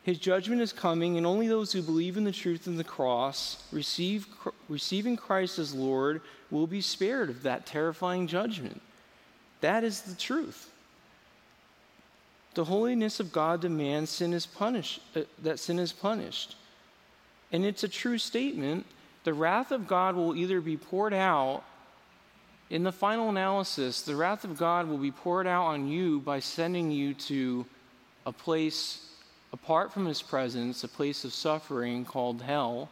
[0.04, 3.64] His judgment is coming, and only those who believe in the truth of the cross,
[3.72, 4.26] receive,
[4.68, 8.82] receiving Christ as Lord, will be spared of that terrifying judgment.
[9.62, 10.71] That is the truth.
[12.54, 16.56] The holiness of God demands sin is punished, uh, that sin is punished.
[17.52, 18.86] And it's a true statement.
[19.24, 21.64] The wrath of God will either be poured out
[22.72, 26.40] in the final analysis, the wrath of God will be poured out on you by
[26.40, 27.66] sending you to
[28.26, 29.10] a place
[29.52, 32.88] apart from his presence, a place of suffering called hell,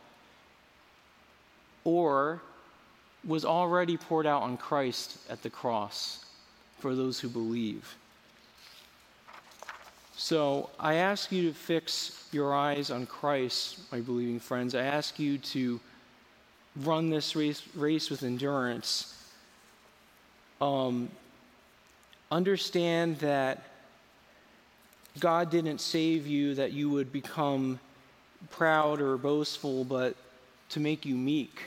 [1.85, 2.41] or
[3.25, 6.25] was already poured out on Christ at the cross
[6.79, 7.95] for those who believe.
[10.19, 14.75] So I ask you to fix your eyes on Christ, my believing friends.
[14.75, 15.79] I ask you to
[16.83, 19.15] run this race, race with endurance
[20.59, 21.09] um,
[22.29, 23.63] understand that
[25.21, 27.79] God didn't save you that you would become
[28.49, 30.17] proud or boastful, but
[30.71, 31.61] to make you meek.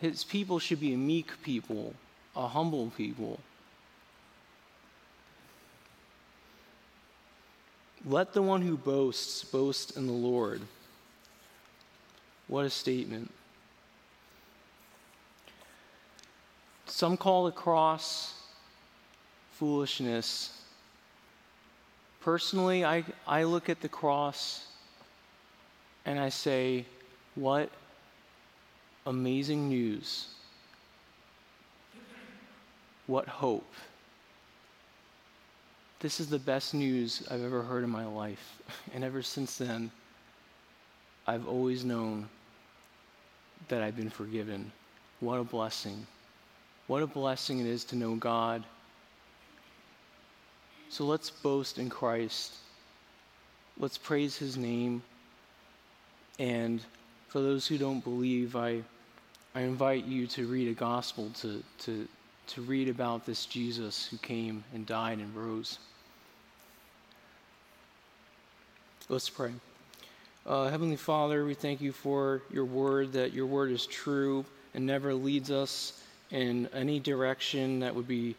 [0.00, 1.94] His people should be a meek people,
[2.36, 3.40] a humble people.
[8.04, 10.60] Let the one who boasts boast in the Lord.
[12.48, 13.32] What a statement.
[16.86, 18.34] Some call the cross
[19.52, 20.60] foolishness.
[22.20, 24.66] Personally, I, I look at the cross
[26.04, 26.84] and I say,
[27.36, 27.70] what
[29.06, 30.26] amazing news.
[33.06, 33.72] What hope.
[36.02, 38.60] This is the best news I've ever heard in my life.
[38.92, 39.88] And ever since then,
[41.28, 42.28] I've always known
[43.68, 44.72] that I've been forgiven.
[45.20, 46.04] What a blessing.
[46.88, 48.64] What a blessing it is to know God.
[50.88, 52.54] So let's boast in Christ.
[53.78, 55.04] Let's praise his name.
[56.40, 56.80] And
[57.28, 58.82] for those who don't believe, I,
[59.54, 62.08] I invite you to read a gospel, to, to,
[62.48, 65.78] to read about this Jesus who came and died and rose.
[69.08, 69.52] Let's pray.
[70.46, 74.86] Uh, Heavenly Father, we thank you for your word, that your word is true and
[74.86, 78.34] never leads us in any direction that would be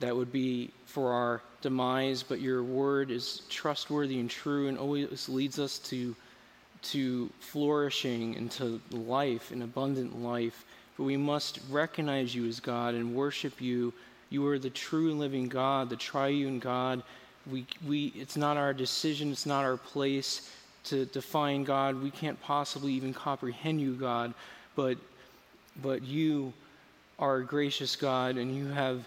[0.00, 5.28] that would be for our demise, but your word is trustworthy and true and always
[5.28, 6.16] leads us to
[6.82, 10.64] to flourishing and to life, an abundant life.
[10.96, 13.92] but we must recognize you as God and worship you.
[14.30, 17.02] You are the true and living God, the triune God.
[17.50, 20.50] We, we, it's not our decision, it's not our place
[20.84, 22.02] to define God.
[22.02, 24.34] We can't possibly even comprehend you, God,
[24.76, 24.96] but,
[25.82, 26.52] but you
[27.18, 29.04] are a gracious God and you have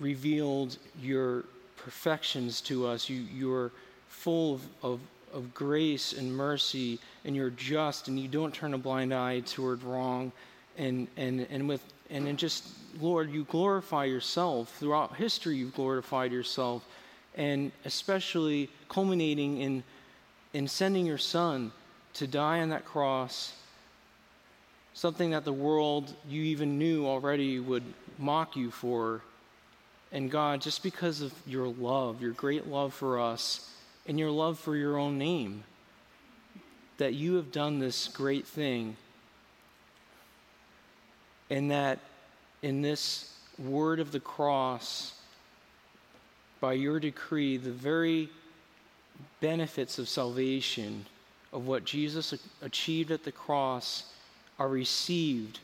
[0.00, 1.44] revealed your
[1.76, 3.08] perfections to us.
[3.08, 3.70] You, you're
[4.08, 5.00] full of, of,
[5.32, 9.82] of grace and mercy, and you're just, and you don't turn a blind eye toward
[9.82, 10.32] wrong.
[10.76, 12.68] And, and, and with and then just
[13.00, 16.86] lord you glorify yourself throughout history you've glorified yourself
[17.36, 19.84] and especially culminating in
[20.52, 21.70] in sending your son
[22.14, 23.52] to die on that cross
[24.94, 27.84] something that the world you even knew already would
[28.18, 29.20] mock you for.
[30.12, 33.70] And god just because of your love your great love for us
[34.06, 35.64] and your love for your own name
[36.98, 38.96] that you have done this great thing.
[41.50, 41.98] And that
[42.62, 45.12] in this word of the cross,
[46.60, 48.28] by your decree, the very
[49.40, 51.06] benefits of salvation,
[51.52, 54.12] of what Jesus achieved at the cross,
[54.58, 55.60] are received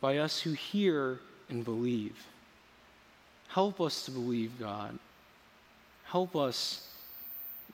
[0.00, 2.26] by us who hear and believe.
[3.48, 4.98] Help us to believe, God.
[6.04, 6.88] Help us.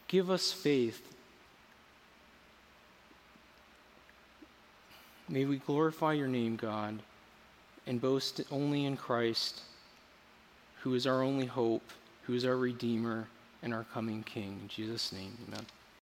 [0.08, 1.02] Give us faith.
[5.28, 6.98] May we glorify your name, God
[7.86, 9.62] and boast only in Christ,
[10.80, 11.82] who is our only hope,
[12.22, 13.28] who is our Redeemer
[13.62, 14.58] and our coming King.
[14.62, 15.66] In Jesus' name, amen.